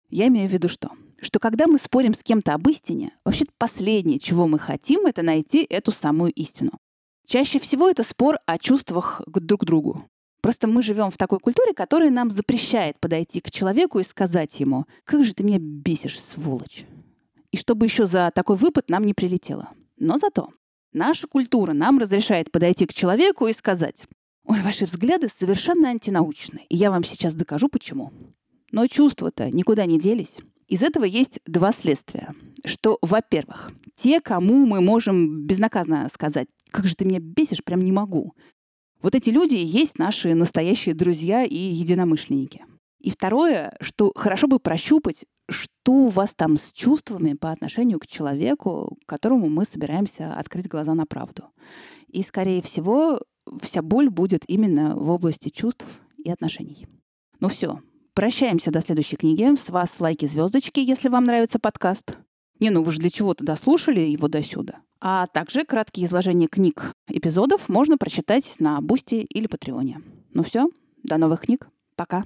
Я 0.10 0.28
имею 0.28 0.50
в 0.50 0.52
виду 0.52 0.68
что? 0.68 0.90
Что 1.22 1.40
когда 1.40 1.68
мы 1.68 1.78
спорим 1.78 2.16
с 2.16 2.24
кем-то 2.24 2.56
об 2.56 2.68
истине, 2.68 3.14
вообще 3.24 3.46
последнее, 3.60 4.20
чего 4.20 4.48
мы 4.48 4.58
хотим, 4.58 5.06
это 5.06 5.22
найти 5.22 5.68
эту 5.70 5.92
самую 5.92 6.34
истину. 6.34 6.72
Чаще 7.28 7.60
всего 7.60 7.88
это 7.88 8.02
спор 8.02 8.38
о 8.48 8.58
чувствах 8.58 9.22
к 9.28 9.40
друг 9.40 9.66
другу. 9.66 10.10
Просто 10.42 10.68
мы 10.68 10.82
живем 10.82 11.12
в 11.12 11.18
такой 11.18 11.40
культуре, 11.40 11.76
которая 11.76 12.10
нам 12.10 12.32
запрещает 12.32 13.00
подойти 13.00 13.40
к 13.40 13.52
человеку 13.52 14.00
и 14.00 14.04
сказать 14.04 14.60
ему, 14.60 14.86
как 15.06 15.24
же 15.24 15.36
ты 15.36 15.44
меня 15.44 15.60
бесишь, 15.60 16.20
сволочь. 16.20 16.86
И 17.52 17.58
чтобы 17.58 17.86
еще 17.86 18.08
за 18.08 18.32
такой 18.34 18.58
выпад 18.58 18.90
нам 18.90 19.06
не 19.06 19.14
прилетело. 19.14 19.70
Но 19.98 20.18
зато 20.18 20.50
наша 20.92 21.28
культура 21.28 21.74
нам 21.74 22.00
разрешает 22.00 22.52
подойти 22.52 22.86
к 22.86 22.94
человеку 22.94 23.48
и 23.48 23.54
сказать, 23.54 24.06
ой, 24.46 24.62
ваши 24.62 24.86
взгляды 24.86 25.30
совершенно 25.30 25.90
антинаучны, 25.90 26.66
и 26.70 26.76
я 26.76 26.92
вам 26.92 27.04
сейчас 27.04 27.36
докажу, 27.36 27.70
почему. 27.70 28.12
Но 28.72 28.88
чувства-то 28.88 29.50
никуда 29.52 29.86
не 29.86 30.00
делись. 30.00 30.38
Из 30.68 30.82
этого 30.82 31.04
есть 31.04 31.40
два 31.46 31.72
следствия. 31.72 32.34
Что, 32.66 32.98
во-первых, 33.02 33.72
те, 33.96 34.22
кому 34.22 34.66
мы 34.66 34.82
можем 34.82 35.46
безнаказанно 35.46 36.10
сказать, 36.10 36.48
как 36.72 36.88
же 36.88 36.96
ты 36.96 37.06
меня 37.06 37.20
бесишь, 37.20 37.64
прям 37.64 37.82
не 37.82 37.92
могу. 37.92 38.34
Вот 39.02 39.16
эти 39.16 39.30
люди 39.30 39.56
и 39.56 39.66
есть 39.66 40.00
наши 40.00 40.34
настоящие 40.34 40.96
друзья 40.96 41.44
и 41.44 41.56
единомышленники. 41.56 42.66
И 43.00 43.12
второе, 43.12 43.76
что 43.82 44.14
хорошо 44.16 44.48
бы 44.48 44.60
прощупать, 44.60 45.26
что 45.50 45.94
у 45.94 46.08
вас 46.10 46.34
там 46.36 46.58
с 46.58 46.72
чувствами 46.72 47.34
по 47.34 47.52
отношению 47.52 48.00
к 48.00 48.08
человеку, 48.08 48.98
которому 49.06 49.50
мы 49.50 49.66
собираемся 49.66 50.34
открыть 50.34 50.68
глаза 50.68 50.94
на 50.94 51.06
правду. 51.06 51.46
И, 52.08 52.22
скорее 52.22 52.62
всего, 52.62 53.22
вся 53.62 53.82
боль 53.82 54.10
будет 54.10 54.44
именно 54.48 54.96
в 54.96 55.10
области 55.10 55.50
чувств 55.50 55.86
и 56.24 56.30
отношений. 56.30 56.88
Ну 57.40 57.50
все, 57.50 57.82
прощаемся 58.14 58.72
до 58.72 58.82
следующей 58.82 59.18
книги. 59.18 59.56
С 59.56 59.70
вас 59.70 60.00
лайки, 60.00 60.26
звездочки, 60.26 60.80
если 60.80 61.10
вам 61.10 61.26
нравится 61.26 61.60
подкаст. 61.60 62.16
Не, 62.60 62.70
ну 62.70 62.84
вы 62.84 62.92
же 62.92 63.00
для 63.00 63.10
чего-то 63.10 63.44
дослушали 63.44 64.00
его 64.00 64.28
до 64.28 64.42
сюда. 64.42 64.80
А 65.02 65.28
также 65.28 65.66
краткие 65.66 66.06
изложения 66.06 66.48
книг 66.48 66.94
эпизодов 67.10 67.68
можно 67.68 67.98
прочитать 67.98 68.56
на 68.60 68.80
Boosty 68.80 69.16
или 69.16 69.48
Patreon 69.48 69.90
е. 69.90 70.02
Ну 70.34 70.44
все, 70.44 70.70
до 71.04 71.18
новых 71.18 71.42
книг. 71.42 71.68
Пока. 71.98 72.26